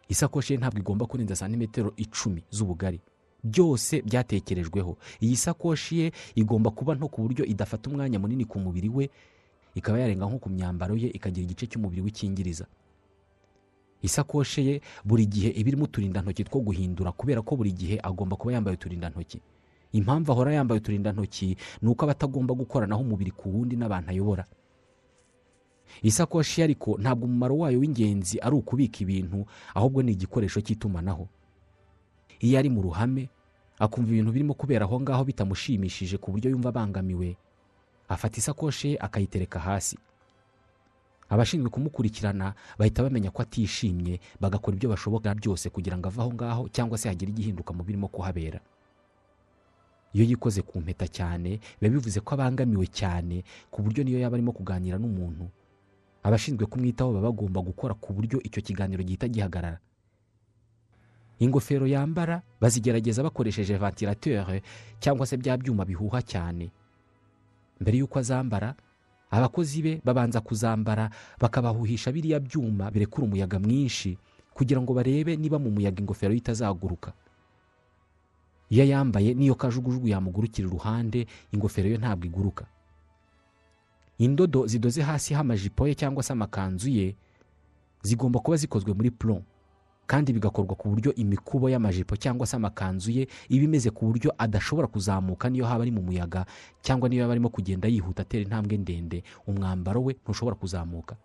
Isakoshi 0.09 0.53
ye 0.53 0.59
ntabwo 0.59 0.79
igomba 0.81 1.07
kurenza 1.07 1.37
santimetero 1.37 1.92
icumi 1.97 2.42
z'ubugari. 2.51 3.01
Byose 3.44 4.03
byatekerejweho. 4.03 4.97
Iyi 5.23 5.37
sakoshi 5.37 5.99
ye 5.99 6.07
igomba 6.35 6.71
kuba 6.71 6.94
nto 6.94 7.09
ku 7.09 7.23
buryo 7.23 7.44
idafata 7.44 7.90
umwanya 7.90 8.18
munini 8.18 8.44
ku 8.44 8.59
mubiri 8.59 8.88
we 8.88 9.11
ikaba 9.75 9.99
yarenga 10.01 10.27
nko 10.27 10.38
ku 10.42 10.49
myambaro 10.51 10.97
ye 10.97 11.09
ikagira 11.12 11.44
igice 11.47 11.66
cy'umubiri 11.71 12.03
w'ikingiriza. 12.03 12.66
Isakoshi 14.03 14.66
ye 14.66 14.75
buri 15.05 15.27
gihe 15.27 15.51
iba 15.51 15.68
irimo 15.71 15.85
uturindantoki 15.85 16.44
two 16.44 16.61
guhindura 16.62 17.12
kubera 17.12 17.42
ko 17.42 17.57
buri 17.57 17.73
gihe 17.73 17.97
agomba 18.03 18.37
kuba 18.37 18.53
yambaye 18.55 18.75
uturindantoki. 18.77 19.40
Impamvu 19.92 20.33
ahora 20.33 20.53
yambaye 20.55 20.79
uturindantoki 20.81 21.57
ni 21.83 21.88
uko 21.88 22.05
aba 22.05 22.12
atagomba 22.12 22.55
gukoranaho 22.55 23.03
umubiri 23.03 23.31
ku 23.31 23.51
wundi 23.55 23.77
n'abantu 23.77 24.11
ayobora. 24.11 24.44
Isakoshi 26.03 26.62
ariko 26.62 26.98
ntabwo 27.01 27.24
umumaro 27.27 27.55
wayo 27.59 27.79
w'ingenzi 27.81 28.38
ari 28.40 28.55
ukubika 28.57 28.98
ibintu 29.05 29.46
ahubwo 29.74 30.03
ni 30.03 30.12
igikoresho 30.12 30.61
cy'itumanaho. 30.61 31.29
Iyo 32.40 32.59
ari 32.59 32.68
mu 32.70 32.83
ruhame 32.83 33.29
akumva 33.79 34.11
ibintu 34.11 34.31
birimo 34.33 34.55
kubera 34.55 34.85
aho 34.87 35.01
ngaho 35.01 35.24
bitamushimishije 35.24 36.18
ku 36.18 36.31
buryo 36.33 36.51
yumva 36.51 36.68
abangamiwe. 36.70 37.37
Afata 38.09 38.38
isakoshi 38.38 38.88
ye 38.88 38.98
akayitereka 39.01 39.59
hasi. 39.61 39.98
Abashinzwe 41.29 41.68
kumukurikirana 41.70 42.55
bahita 42.79 43.03
bamenya 43.05 43.31
ko 43.31 43.42
atishimye 43.44 44.16
bagakora 44.40 44.77
ibyo 44.81 44.88
bashoboka 44.88 45.29
byose 45.37 45.68
kugira 45.70 45.98
ngo 46.01 46.09
ave 46.09 46.20
aho 46.24 46.33
ngaho 46.33 46.62
cyangwa 46.72 46.96
se 46.98 47.09
hagire 47.09 47.31
igihinduka 47.37 47.74
mu 47.77 47.85
birimo 47.85 48.09
kuhabera. 48.09 48.61
Iyo 50.16 50.24
yikoze 50.24 50.62
ku 50.64 50.81
mpeta 50.81 51.05
cyane 51.09 51.61
biba 51.81 51.92
bivuze 52.01 52.20
ko 52.24 52.33
abangamiwe 52.35 52.87
cyane 52.88 53.44
ku 53.70 53.83
buryo 53.85 54.01
niyo 54.09 54.18
yaba 54.24 54.40
arimo 54.40 54.53
kuganira 54.57 54.96
n'umuntu. 54.98 55.53
Abashinzwe 56.22 56.66
kumwitaho 56.66 57.12
baba 57.12 57.28
bagomba 57.31 57.61
gukora 57.62 57.94
ku 57.94 58.12
buryo 58.12 58.38
icyo 58.42 58.62
kiganiro 58.62 59.02
gihita 59.04 59.28
gihagarara. 59.28 59.78
Ingofero 61.38 61.87
yambara 61.87 62.42
bazigerageza 62.61 63.22
bakoresheje 63.22 63.78
ventilateur 63.78 64.61
cyangwa 65.00 65.26
se 65.26 65.37
bya 65.37 65.57
byuma 65.57 65.85
bihuha 65.85 66.22
cyane. 66.22 66.70
Mbere 67.81 67.98
y'uko 68.02 68.18
azambara 68.18 68.74
abakozi 69.31 69.83
be 69.83 69.92
babanza 70.04 70.40
kuzambara 70.42 71.11
bakabahuhisha 71.40 72.11
biriya 72.12 72.40
byuma 72.42 72.90
birekura 72.90 73.26
umuyaga 73.31 73.59
mwinshi 73.62 74.18
kugira 74.54 74.81
ngo 74.83 74.90
barebe 74.94 75.37
niba 75.38 75.59
mu 75.62 75.70
muyaga 75.70 76.00
ingofero 76.02 76.33
ye 76.35 76.38
itazaguruka. 76.42 77.12
Iyo 78.68 78.83
ayambaye 78.83 79.33
n'iyo 79.38 79.54
kajugujugu 79.54 80.09
yamugurukira 80.11 80.66
iruhande 80.68 81.26
ingofero 81.54 81.88
ye 81.88 81.96
ntabwo 82.02 82.26
iguruka. 82.26 82.66
Indodo 84.18 84.66
zidoze 84.66 85.02
hasi 85.02 85.35
h'amajipo 85.35 85.88
ye 85.88 85.94
cyangwa 85.94 86.22
se 86.22 86.33
amakanzu 86.33 86.88
ye 86.88 87.16
zigomba 88.02 88.40
kuba 88.40 88.57
zikozwe 88.57 88.94
muri 88.94 89.11
puro 89.11 89.42
kandi 90.07 90.33
bigakorwa 90.33 90.74
ku 90.74 90.88
buryo 90.88 91.14
imikubo 91.14 91.68
y'amajipo 91.70 92.16
cyangwa 92.16 92.46
se 92.46 92.57
amakanzu 92.57 93.11
ye 93.11 93.28
iba 93.48 93.64
imeze 93.64 93.90
ku 93.90 94.07
buryo 94.09 94.33
adashobora 94.38 94.88
kuzamuka 94.88 95.50
niyo 95.50 95.66
haba 95.66 95.83
ari 95.85 95.90
mu 95.92 96.02
muyaga 96.02 96.46
cyangwa 96.83 97.09
niyo 97.09 97.20
yaba 97.22 97.33
arimo 97.37 97.48
kugenda 97.48 97.88
yihuta 97.88 98.22
atera 98.22 98.42
intambwe 98.42 98.76
ndende 98.78 99.22
umwambaro 99.46 100.00
we 100.04 100.16
ntushobora 100.24 100.57
kuzamuka. 100.57 101.16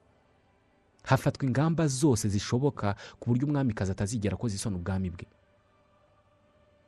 Hafatwa 1.03 1.45
ingamba 1.47 1.87
zose 1.87 2.29
zishoboka 2.29 2.95
ku 3.19 3.29
buryo 3.29 3.47
umwamikazi 3.47 3.91
atazigera 3.91 4.33
akoze 4.35 4.55
isoni 4.55 4.75
ubwami 4.75 5.09
bwe. 5.09 5.25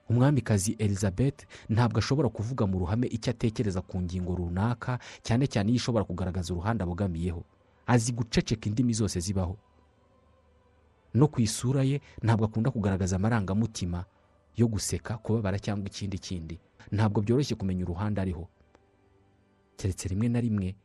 Umwamikazi 0.09 0.71
elizabeth 0.79 1.45
ntabwo 1.69 1.97
ashobora 1.99 2.29
kuvuga 2.29 2.67
mu 2.67 2.79
ruhame 2.79 3.07
icyo 3.07 3.31
atekereza 3.31 3.81
ku 3.81 4.01
ngingo 4.01 4.35
runaka 4.35 4.99
cyane 5.25 5.47
cyane 5.47 5.69
iyo 5.71 5.77
ishobora 5.81 6.05
kugaragaza 6.05 6.53
uruhande 6.53 6.83
abogamiyeho. 6.83 7.43
Azi 7.87 8.11
guceceka 8.13 8.65
indimi 8.69 8.93
zose 8.93 9.19
zibaho. 9.19 9.57
No 11.13 11.27
ku 11.27 11.41
isura 11.41 11.83
ye 11.83 12.01
ntabwo 12.23 12.45
akunda 12.45 12.71
kugaragaza 12.71 13.15
amarangamutima 13.15 14.05
yo 14.55 14.67
guseka 14.67 15.17
kubabara 15.17 15.59
cyangwa 15.59 15.87
ikindi 15.87 16.17
kindi. 16.19 16.55
Ntabwo 16.91 17.21
byoroshye 17.21 17.55
kumenya 17.55 17.83
uruhande 17.85 18.21
ariho. 18.21 18.47
Keretse 19.77 20.07
rimwe 20.09 20.29
na 20.29 20.39
rimwe 20.41 20.75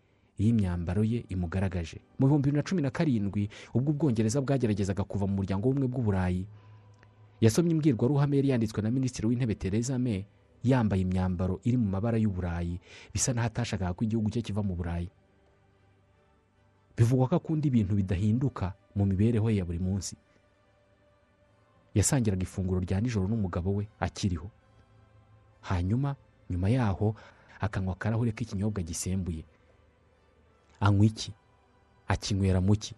iyo 0.40 0.48
imyambaro 0.48 1.04
ye 1.04 1.24
imugaragaje. 1.28 2.00
Mu 2.18 2.26
bihumbi 2.26 2.46
bibiri 2.50 2.56
na 2.56 2.68
cumi 2.68 2.82
na 2.82 2.90
karindwi 2.90 3.48
ubwo 3.74 3.90
ubwongereza 3.92 4.40
bwageragezaga 4.40 5.04
kuva 5.04 5.26
mu 5.26 5.34
muryango 5.40 5.68
w'ubumwe 5.68 5.88
bw'uburayi 5.88 6.46
yasomye 7.40 7.70
imbwirwaruhame 7.72 8.36
yari 8.36 8.48
yanditswe 8.48 8.82
na 8.82 8.90
minisitiri 8.90 9.26
w'intebe 9.28 9.54
Theresa 9.54 9.98
May 9.98 10.24
yambaye 10.64 11.02
imyambaro 11.02 11.60
iri 11.64 11.76
mu 11.76 11.88
mabara 11.88 12.18
y'uburayi 12.18 12.80
bisa 13.12 13.32
n'aho 13.32 13.46
atashakaga 13.48 13.94
ko 13.96 14.04
igihugu 14.04 14.28
cye 14.30 14.42
kiva 14.42 14.62
mu 14.62 14.76
burayi. 14.76 15.08
Bivugwa 16.96 17.28
ko 17.28 17.34
akunda 17.40 17.64
ibintu 17.68 17.94
bidahinduka 17.96 18.74
mu 18.94 19.06
mibereho 19.08 19.48
ye 19.50 19.56
ya 19.56 19.64
buri 19.64 19.78
munsi. 19.80 20.16
Yasangiraga 21.94 22.42
ifunguro 22.44 22.80
rya 22.84 23.00
nijoro 23.00 23.24
n'umugabo 23.28 23.72
we 23.80 23.88
akiriho. 24.00 24.50
Hanyuma 25.60 26.16
nyuma 26.50 26.68
yaho 26.68 27.16
akanywa 27.60 27.92
akarahure 27.96 28.32
k'ikinyobwa 28.32 28.82
gisembuye. 28.84 29.44
Anywa 30.80 31.06
iki? 31.06 31.32
Akinywera 32.08 32.60
mu 32.60 32.76
ki? 32.76 32.94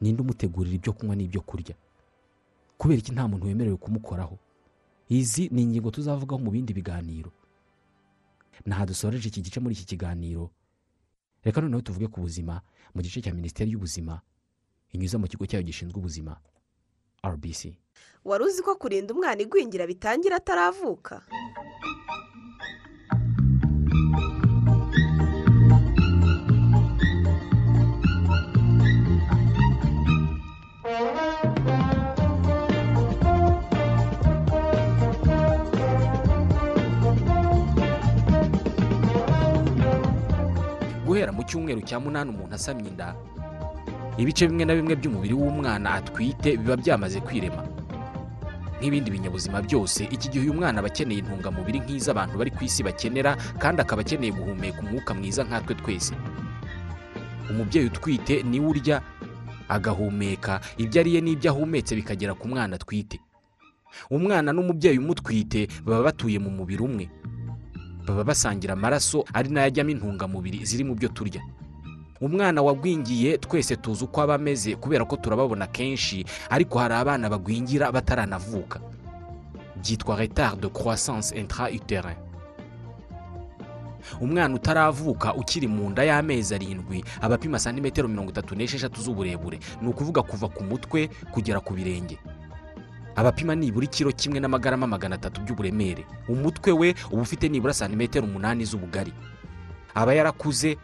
Ninde 0.00 0.22
umutegurira 0.22 0.76
ibyo 0.76 0.92
kunywa 0.96 1.16
n'ibyo 1.16 1.40
kurya? 1.44 1.74
Kubera 2.78 2.98
iki 2.98 3.12
nta 3.12 3.28
muntu 3.28 3.46
wemerewe 3.46 3.76
kumukoraho? 3.76 4.38
Izi 5.08 5.48
ni 5.52 5.62
ingingo 5.62 5.90
tuzavugaho 5.90 6.42
mu 6.42 6.50
bindi 6.50 6.72
biganiro. 6.74 7.32
Ntaha 8.66 8.86
dusoreje 8.86 9.28
iki 9.28 9.40
gice 9.42 9.60
muri 9.60 9.74
iki 9.74 9.84
kiganiro? 9.84 10.50
Reka 11.44 11.60
noneho 11.60 11.82
tuvuge 11.82 12.06
ku 12.08 12.20
buzima 12.20 12.60
mu 12.94 13.02
gice 13.02 13.20
cya 13.22 13.34
minisiteri 13.34 13.70
y'ubuzima 13.72 14.20
inyuze 14.94 15.16
mu 15.18 15.26
kigo 15.28 15.44
cyayo 15.46 15.62
gishinzwe 15.66 15.98
ubuzima 15.98 16.38
rbc 17.24 17.74
wari 18.24 18.44
uzi 18.44 18.62
ko 18.62 18.76
kurinda 18.80 19.12
umwana 19.14 19.42
igwingira 19.42 19.86
bitangira 19.86 20.36
ataravuka? 20.40 21.20
Guhera 41.14 41.30
mu 41.32 41.46
cyumweru 41.46 41.78
cya 41.86 42.00
munani 42.02 42.30
umuntu 42.34 42.54
asamye 42.58 42.88
inda. 42.90 43.14
Ibice 44.18 44.48
bimwe 44.50 44.64
na 44.66 44.74
bimwe 44.74 44.94
by'umubiri 44.98 45.34
w'umwana 45.34 45.94
atwite 45.94 46.56
biba 46.58 46.74
byamaze 46.76 47.20
kwirema. 47.22 47.62
Nk'ibindi 48.82 49.10
binyabuzima 49.14 49.62
byose 49.62 50.04
iki 50.10 50.26
gihe 50.28 50.42
uyu 50.44 50.54
mwana 50.58 50.78
aba 50.82 50.90
akeneye 50.90 51.22
intungamubiri 51.22 51.78
nk'iz'abantu 51.86 52.34
bari 52.38 52.50
ku 52.50 52.64
isi 52.66 52.82
bakenera 52.82 53.36
kandi 53.62 53.78
akaba 53.82 54.02
akeneye 54.02 54.32
guhumeka 54.34 54.82
umwuka 54.82 55.14
mwiza 55.14 55.44
nkatwe 55.46 55.74
twese. 55.78 56.14
Umubyeyi 57.50 57.86
utwite 57.86 58.42
ni 58.42 58.58
we 58.60 58.66
urya 58.66 58.98
agahumeka. 59.70 60.60
Ibyo 60.82 60.98
ariye 61.00 61.20
n'ibyo 61.22 61.50
ahumetse 61.54 61.94
bikagera 61.96 62.34
ku 62.34 62.48
mwana 62.50 62.74
atwite. 62.76 63.20
Umwana 64.10 64.50
n'umubyeyi 64.52 64.98
umutwite 64.98 65.68
baba 65.86 66.02
batuye 66.10 66.38
mu 66.42 66.50
mubiri 66.50 66.82
umwe. 66.82 67.06
Baba 68.06 68.24
basangira 68.24 68.72
amaraso 68.72 69.24
ari 69.32 69.48
na 69.48 69.60
yo 69.60 69.66
ajyamo 69.66 69.90
intungamubiri 69.90 70.64
ziri 70.64 70.84
mu 70.84 70.94
byo 70.94 71.08
turya. 71.08 71.42
Umwana 72.20 72.62
wagwingiye 72.62 73.38
twese 73.38 73.76
tuzi 73.76 74.04
uko 74.04 74.20
aba 74.22 74.34
ameze 74.34 74.76
kubera 74.76 75.04
ko 75.04 75.16
turababona 75.16 75.66
kenshi 75.66 76.24
ariko 76.50 76.78
hari 76.78 76.94
abana 76.94 77.28
bagwingira 77.30 77.92
bataranavuka. 77.92 78.80
Byitwa 79.76 80.16
retard 80.16 80.60
de 80.60 80.68
croissance 80.68 81.34
intra 81.36 81.68
uterine 81.70 82.16
umwana 84.20 84.54
utaravuka 84.54 85.34
ukiri 85.34 85.66
mu 85.66 85.90
nda 85.90 86.04
y'amezi 86.04 86.54
arindwi 86.54 87.04
aba 87.20 87.34
apima 87.34 87.58
santimetero 87.58 88.08
mirongo 88.08 88.30
itatu 88.30 88.54
n'esheshatu 88.54 89.00
z'uburebure. 89.00 89.58
Ni 89.82 89.88
ukuvuga 89.88 90.22
kuva 90.22 90.48
ku 90.48 90.62
mutwe 90.64 91.08
kugera 91.32 91.60
ku 91.60 91.72
birenge. 91.74 92.18
Abapima 93.16 93.54
nibura 93.54 93.84
ikiro 93.86 94.12
kimwe 94.12 94.40
n'amagarama 94.40 94.86
magana 94.86 95.14
atatu 95.14 95.40
by'uburemere. 95.42 96.04
Umutwe 96.28 96.72
we 96.72 96.94
uba 97.10 97.22
ufite 97.22 97.48
nibura 97.48 97.74
santimetero 97.74 98.26
umunani 98.26 98.64
z'ubugari. 98.64 99.12
Aba 99.94 100.14
yarakuze 100.14 100.76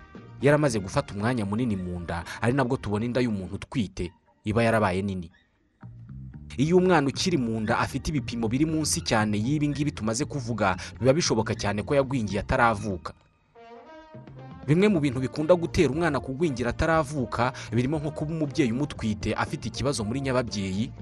yaramaze 0.43 0.79
gufata 0.81 1.14
umwanya 1.14 1.45
munini 1.45 1.77
mu 1.77 2.01
nda 2.01 2.25
ari 2.40 2.53
nabwo 2.53 2.77
tubona 2.77 3.05
inda 3.05 3.21
y'umuntu 3.21 3.55
utwite 3.55 4.12
iba 4.45 4.62
yarabaye 4.62 5.03
nini. 5.03 5.31
Iyo 6.57 6.77
umwana 6.77 7.09
ukiri 7.09 7.37
mu 7.37 7.61
nda 7.61 7.79
afite 7.79 8.09
ibipimo 8.11 8.49
biri 8.49 8.64
munsi 8.66 9.01
cyane 9.01 9.38
y'ibi 9.38 9.69
ngibi 9.69 9.90
tumaze 9.93 10.25
kuvuga 10.25 10.77
biba 11.01 11.12
bishoboka 11.12 11.55
cyane 11.55 11.83
ko 11.83 11.95
yagwingiye 11.95 12.40
ataravuka. 12.40 13.12
Bimwe 14.66 14.88
mu 14.88 15.01
bintu 15.01 15.21
bikunda 15.21 15.55
gutera 15.55 15.90
umwana 15.90 16.21
kugwingira 16.21 16.71
ataravuka 16.71 17.53
birimo 17.73 17.99
nko 17.99 18.11
kuba 18.11 18.31
umubyeyi 18.33 18.73
umutwite 18.73 19.35
afite 19.35 19.66
ikibazo 19.69 20.05
muri 20.05 20.21
nyababyeyi 20.21 20.93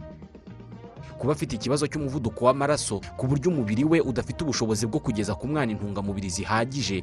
kuba 1.18 1.32
afite 1.32 1.52
ikibazo 1.58 1.86
cy'umuvuduko 1.86 2.44
w'amaraso 2.46 3.00
ku 3.18 3.26
buryo 3.26 3.50
umubiri 3.50 3.84
we 3.84 3.98
udafite 4.00 4.42
ubushobozi 4.44 4.86
bwo 4.86 5.00
kugeza 5.00 5.34
ku 5.34 5.48
mwana 5.48 5.72
intungamubiri 5.72 6.30
zihagije 6.30 7.02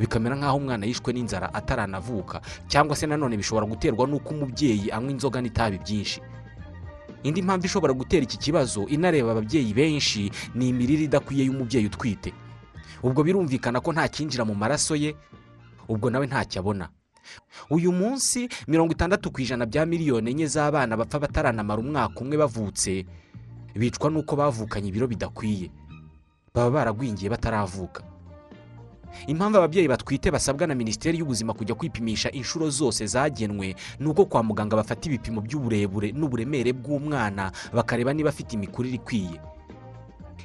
bikamera 0.00 0.34
nk'aho 0.36 0.56
umwana 0.58 0.86
yishwe 0.86 1.12
n'inzara 1.14 1.54
ataranavuka 1.54 2.40
cyangwa 2.66 2.96
se 2.98 3.06
nanone 3.06 3.36
bishobora 3.38 3.66
guterwa 3.66 4.06
n'uko 4.10 4.34
umubyeyi 4.34 4.90
anywa 4.90 5.10
inzoga 5.14 5.38
n'itabi 5.40 5.78
byinshi. 5.78 6.18
Indi 7.22 7.42
mpamvu 7.42 7.66
ishobora 7.66 7.92
gutera 7.94 8.22
iki 8.26 8.36
kibazo 8.38 8.84
inareba 8.90 9.30
ababyeyi 9.32 9.72
benshi 9.74 10.30
ni 10.54 10.68
imirire 10.68 11.04
idakwiye 11.08 11.44
y'umubyeyi 11.46 11.86
utwite. 11.86 12.32
Ubwo 13.02 13.22
birumvikana 13.24 13.80
ko 13.80 13.92
nta 13.94 14.08
cyinjira 14.12 14.44
mu 14.44 14.52
maraso 14.54 14.92
ye 14.98 15.14
ubwo 15.88 16.10
nawe 16.10 16.26
ntacyo 16.26 16.60
abona. 16.60 16.88
Uyu 17.70 17.92
munsi 17.92 18.48
mirongo 18.68 18.92
itandatu 18.92 19.30
ku 19.32 19.40
ijana 19.40 19.64
bya 19.66 19.86
miliyoni 19.86 20.30
enye 20.36 20.46
z'abana 20.46 20.96
bapfa 20.96 21.18
bataranamara 21.22 21.80
umwaka 21.80 22.20
umwe 22.20 22.36
bavutse 22.36 23.06
bicwa 23.74 24.10
n'uko 24.10 24.36
bavukanye 24.36 24.88
ibiro 24.88 25.06
bidakwiye. 25.06 25.70
Baba 26.54 26.70
baragwingiye 26.70 27.30
bataravuka. 27.30 28.02
Impamvu 29.26 29.58
ababyeyi 29.58 29.88
batwite 29.88 30.30
basabwa 30.30 30.66
na 30.66 30.74
minisiteri 30.74 31.18
y'ubuzima 31.18 31.54
kujya 31.54 31.74
kwipimisha 31.74 32.30
inshuro 32.30 32.70
zose 32.70 33.06
zagenwe 33.06 33.74
ni 34.00 34.06
uko 34.08 34.24
kwa 34.26 34.42
muganga 34.42 34.76
bafata 34.76 35.06
ibipimo 35.08 35.40
by'uburebure 35.40 36.12
n'uburemere 36.12 36.72
bw'umwana 36.72 37.52
bakareba 37.72 38.12
niba 38.12 38.28
afite 38.30 38.52
imikurire 38.58 38.96
ikwiye. 38.98 39.38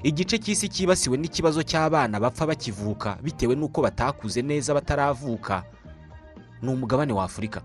Igice 0.04 0.38
cy'isi 0.40 0.70
cyibasiwe 0.70 1.18
n'ikibazo 1.18 1.64
cy'abana 1.66 2.20
bapfa 2.22 2.46
bakivuka 2.48 3.18
bitewe 3.24 3.56
n'uko 3.58 3.82
batakuze 3.82 4.42
neza 4.42 4.74
bataravuka 4.74 5.64
ni 6.62 6.70
umugabane 6.70 7.14
wa 7.14 7.24
afurika. 7.26 7.62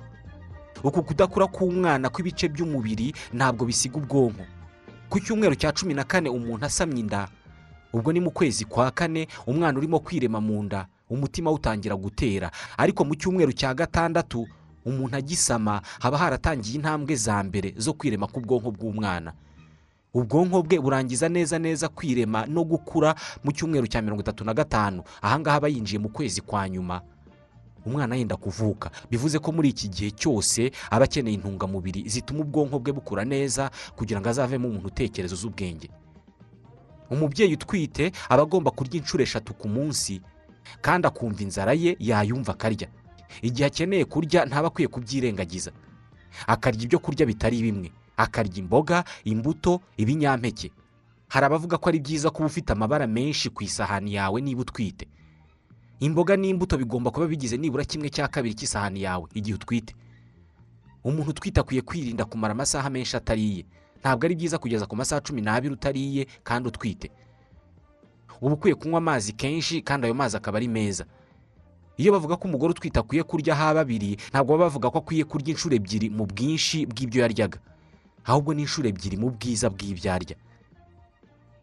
Uku 0.84 1.02
kudakura 1.04 1.46
k'umwana 1.46 2.08
kw'ibice 2.10 2.48
by'umubiri 2.48 3.14
ntabwo 3.32 3.64
bisiga 3.68 3.96
ubwonko. 4.00 4.44
Ku 5.08 5.20
cyumweru 5.20 5.54
cya 5.54 5.72
cumi 5.72 5.94
na 5.94 6.04
kane 6.04 6.28
umuntu 6.28 6.66
asamye 6.66 7.00
inda. 7.00 7.28
Ubwo 7.92 8.12
ni 8.12 8.20
mu 8.20 8.30
kwezi 8.30 8.64
kwa 8.64 8.90
kane 8.90 9.28
umwana 9.46 9.78
urimo 9.78 10.00
kwirema 10.00 10.40
mu 10.40 10.62
nda. 10.62 10.86
Umutima 11.10 11.50
utangira 11.52 11.96
gutera. 11.96 12.50
Ariko 12.76 13.04
mu 13.04 13.14
cyumweru 13.14 13.52
cya 13.52 13.74
gatandatu 13.74 14.46
umuntu 14.84 15.16
agisama 15.16 15.82
haba 16.00 16.18
haratangiye 16.18 16.76
intambwe 16.76 17.16
za 17.16 17.42
mbere 17.42 17.74
zo 17.76 17.92
kwirema 17.92 18.26
k'ubwonko 18.26 18.70
bw'umwana. 18.70 19.32
Ubwonko 20.14 20.62
bwe 20.62 20.78
burangiza 20.80 21.28
neza 21.28 21.58
neza 21.58 21.88
kwirema 21.88 22.46
no 22.46 22.64
gukura 22.64 23.14
mu 23.44 23.52
cyumweru 23.52 23.86
cya 23.86 24.02
mirongo 24.02 24.22
itatu 24.22 24.44
na 24.44 24.54
gatanu. 24.54 25.02
Ahangaha 25.22 25.56
aba 25.56 25.68
yinjiye 25.68 25.98
mu 25.98 26.08
kwezi 26.08 26.40
kwa 26.40 26.68
nyuma. 26.68 27.00
Umwana 27.86 28.16
yenda 28.16 28.36
kuvuka. 28.36 28.90
Bivuze 29.10 29.38
ko 29.38 29.52
muri 29.52 29.68
iki 29.70 29.88
gihe 29.88 30.10
cyose 30.10 30.70
aba 30.90 31.04
akeneye 31.04 31.34
intungamubiri 31.36 32.08
zituma 32.08 32.40
ubwonko 32.44 32.78
bwe 32.78 32.92
bukura 32.92 33.24
neza 33.24 33.70
kugira 33.96 34.20
ngo 34.20 34.28
azavemo 34.28 34.68
umuntu 34.68 34.88
utekereza 34.88 35.34
uzi 35.34 35.46
ubwenge 35.46 35.88
umubyeyi 37.10 37.54
utwite 37.54 38.12
aba 38.28 38.42
agomba 38.42 38.70
kurya 38.70 38.96
inshuro 39.00 39.22
eshatu 39.22 39.54
ku 39.54 39.68
munsi 39.68 40.20
kandi 40.80 41.06
akumva 41.06 41.42
inzara 41.44 41.72
ye 41.76 41.96
yayumva 42.00 42.52
akarya. 42.56 42.88
Igihe 43.42 43.66
akeneye 43.68 44.04
kurya 44.08 44.44
ntaba 44.48 44.68
akwiye 44.72 44.88
kubyirengagiza. 44.88 45.70
Akarya 46.46 46.82
ibyo 46.88 46.98
kurya 46.98 47.26
bitari 47.26 47.60
bimwe. 47.62 47.92
Akarya 48.16 48.56
imboga 48.56 49.04
imbuto 49.24 49.80
ibinyampeke. 50.00 50.70
Hari 51.28 51.46
abavuga 51.46 51.76
ko 51.78 51.88
ari 51.88 52.00
byiza 52.00 52.30
kuba 52.30 52.46
ufite 52.48 52.72
amabara 52.72 53.06
menshi 53.06 53.50
ku 53.50 53.60
isahani 53.64 54.14
yawe 54.14 54.40
niba 54.40 54.60
utwite. 54.64 55.06
Imboga 56.04 56.36
n'imbuto 56.36 56.74
bigomba 56.78 57.10
kuba 57.10 57.26
bigize 57.32 57.56
nibura 57.56 57.84
kimwe 57.88 58.08
cya 58.14 58.28
kabiri 58.28 58.54
cy'isahani 58.58 59.02
yawe 59.06 59.26
igihe 59.34 59.54
utwite. 59.56 59.92
Umuntu 61.04 61.30
utwite 61.30 61.60
akwiye 61.60 61.82
kwirinda 61.82 62.24
kumara 62.24 62.52
amasaha 62.52 62.90
menshi 62.90 63.16
atariye. 63.16 63.64
Ntabwo 64.00 64.24
ari 64.26 64.34
byiza 64.36 64.58
kugeza 64.60 64.84
ku 64.86 64.94
masaha 64.96 65.20
cumi 65.24 65.40
n'abiri 65.40 65.74
utariye 65.74 66.26
kandi 66.44 66.68
utwite. 66.68 67.08
Uba 68.40 68.54
ukwiye 68.54 68.74
kunywa 68.74 68.98
amazi 68.98 69.32
kenshi 69.32 69.80
kandi 69.82 70.04
ayo 70.06 70.14
mazi 70.14 70.36
akaba 70.36 70.56
ari 70.60 70.68
meza. 70.68 71.04
Iyo 71.96 72.12
bavuga 72.12 72.36
ko 72.36 72.48
umugore 72.48 72.70
utwite 72.76 72.98
akwiye 73.00 73.22
kurya 73.22 73.54
haba 73.54 73.80
abiri 73.80 74.16
ntabwo 74.30 74.52
baba 74.52 74.64
bavuga 74.68 74.90
ko 74.90 74.98
akwiye 75.00 75.24
kurya 75.24 75.48
inshuro 75.56 75.72
ebyiri 75.76 76.10
mu 76.10 76.26
bwinshi 76.26 76.84
bw'ibyo 76.86 77.22
yaryaga. 77.24 77.58
Ahubwo 78.24 78.52
ni 78.54 78.62
inshuro 78.66 78.88
ebyiri 78.88 79.16
mu 79.16 79.30
bwiza 79.32 79.70
bw'ibyo 79.70 80.08
arya. 80.12 80.36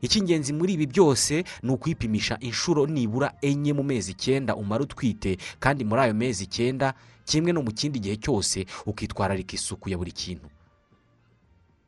Icy'ingenzi 0.01 0.53
muri 0.53 0.73
ibi 0.73 0.85
byose 0.87 1.43
ni 1.63 1.71
ukwipimisha 1.71 2.37
inshuro 2.39 2.85
nibura 2.87 3.33
enye 3.41 3.73
mu 3.73 3.83
mezi 3.83 4.11
icyenda 4.11 4.55
umara 4.55 4.83
utwite 4.83 5.37
kandi 5.59 5.83
muri 5.85 6.01
ayo 6.01 6.13
mezi 6.13 6.43
icyenda 6.49 6.93
kimwe 7.25 7.51
no 7.53 7.61
mu 7.61 7.71
kindi 7.71 7.99
gihe 7.99 8.15
cyose 8.17 8.65
ukitwararika 8.85 9.53
isuku 9.55 9.89
ya 9.89 9.97
buri 9.97 10.11
kintu. 10.11 10.49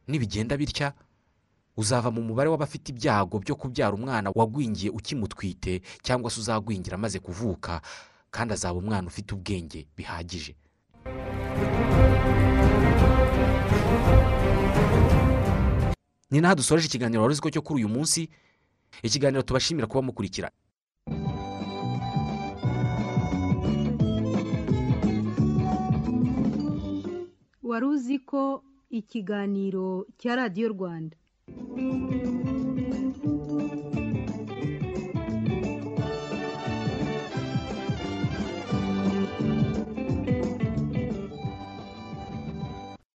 Nibigenda 0.07 0.57
bitya? 0.57 0.93
Uzava 1.77 2.11
mu 2.11 2.21
mubare 2.21 2.49
w'abafite 2.49 2.89
ibyago 2.93 3.39
byo 3.41 3.55
kubyara 3.55 3.93
umwana 3.97 4.29
wagwingiye 4.35 4.89
ukimutwite 4.93 5.81
cyangwa 6.05 6.29
se 6.31 6.39
uzagwingira 6.39 6.95
amaze 6.95 7.19
kuvuka 7.19 7.81
kandi 8.31 8.53
azaba 8.53 8.77
umwana 8.79 9.07
ufite 9.09 9.33
ubwenge 9.33 9.87
bihagije. 9.97 10.53
Ni 16.33 16.41
naho 16.41 16.55
dusoreje 16.59 16.87
ikiganiro 16.87 17.21
wari 17.21 17.33
uzi 17.33 17.43
ko 17.45 17.49
cyo 17.53 17.61
kuri 17.65 17.77
uyu 17.79 17.89
munsi? 17.95 18.21
Ikiganiro 19.07 19.41
tubashimira 19.47 19.89
kuba 19.89 20.01
mukurikira. 20.07 20.47
Wari 27.69 27.85
uzi 27.93 28.15
ko 28.29 28.63
ikiganiro 28.89 30.05
cya 30.19 30.31
radiyo 30.35 30.67
rwanda? 30.75 31.15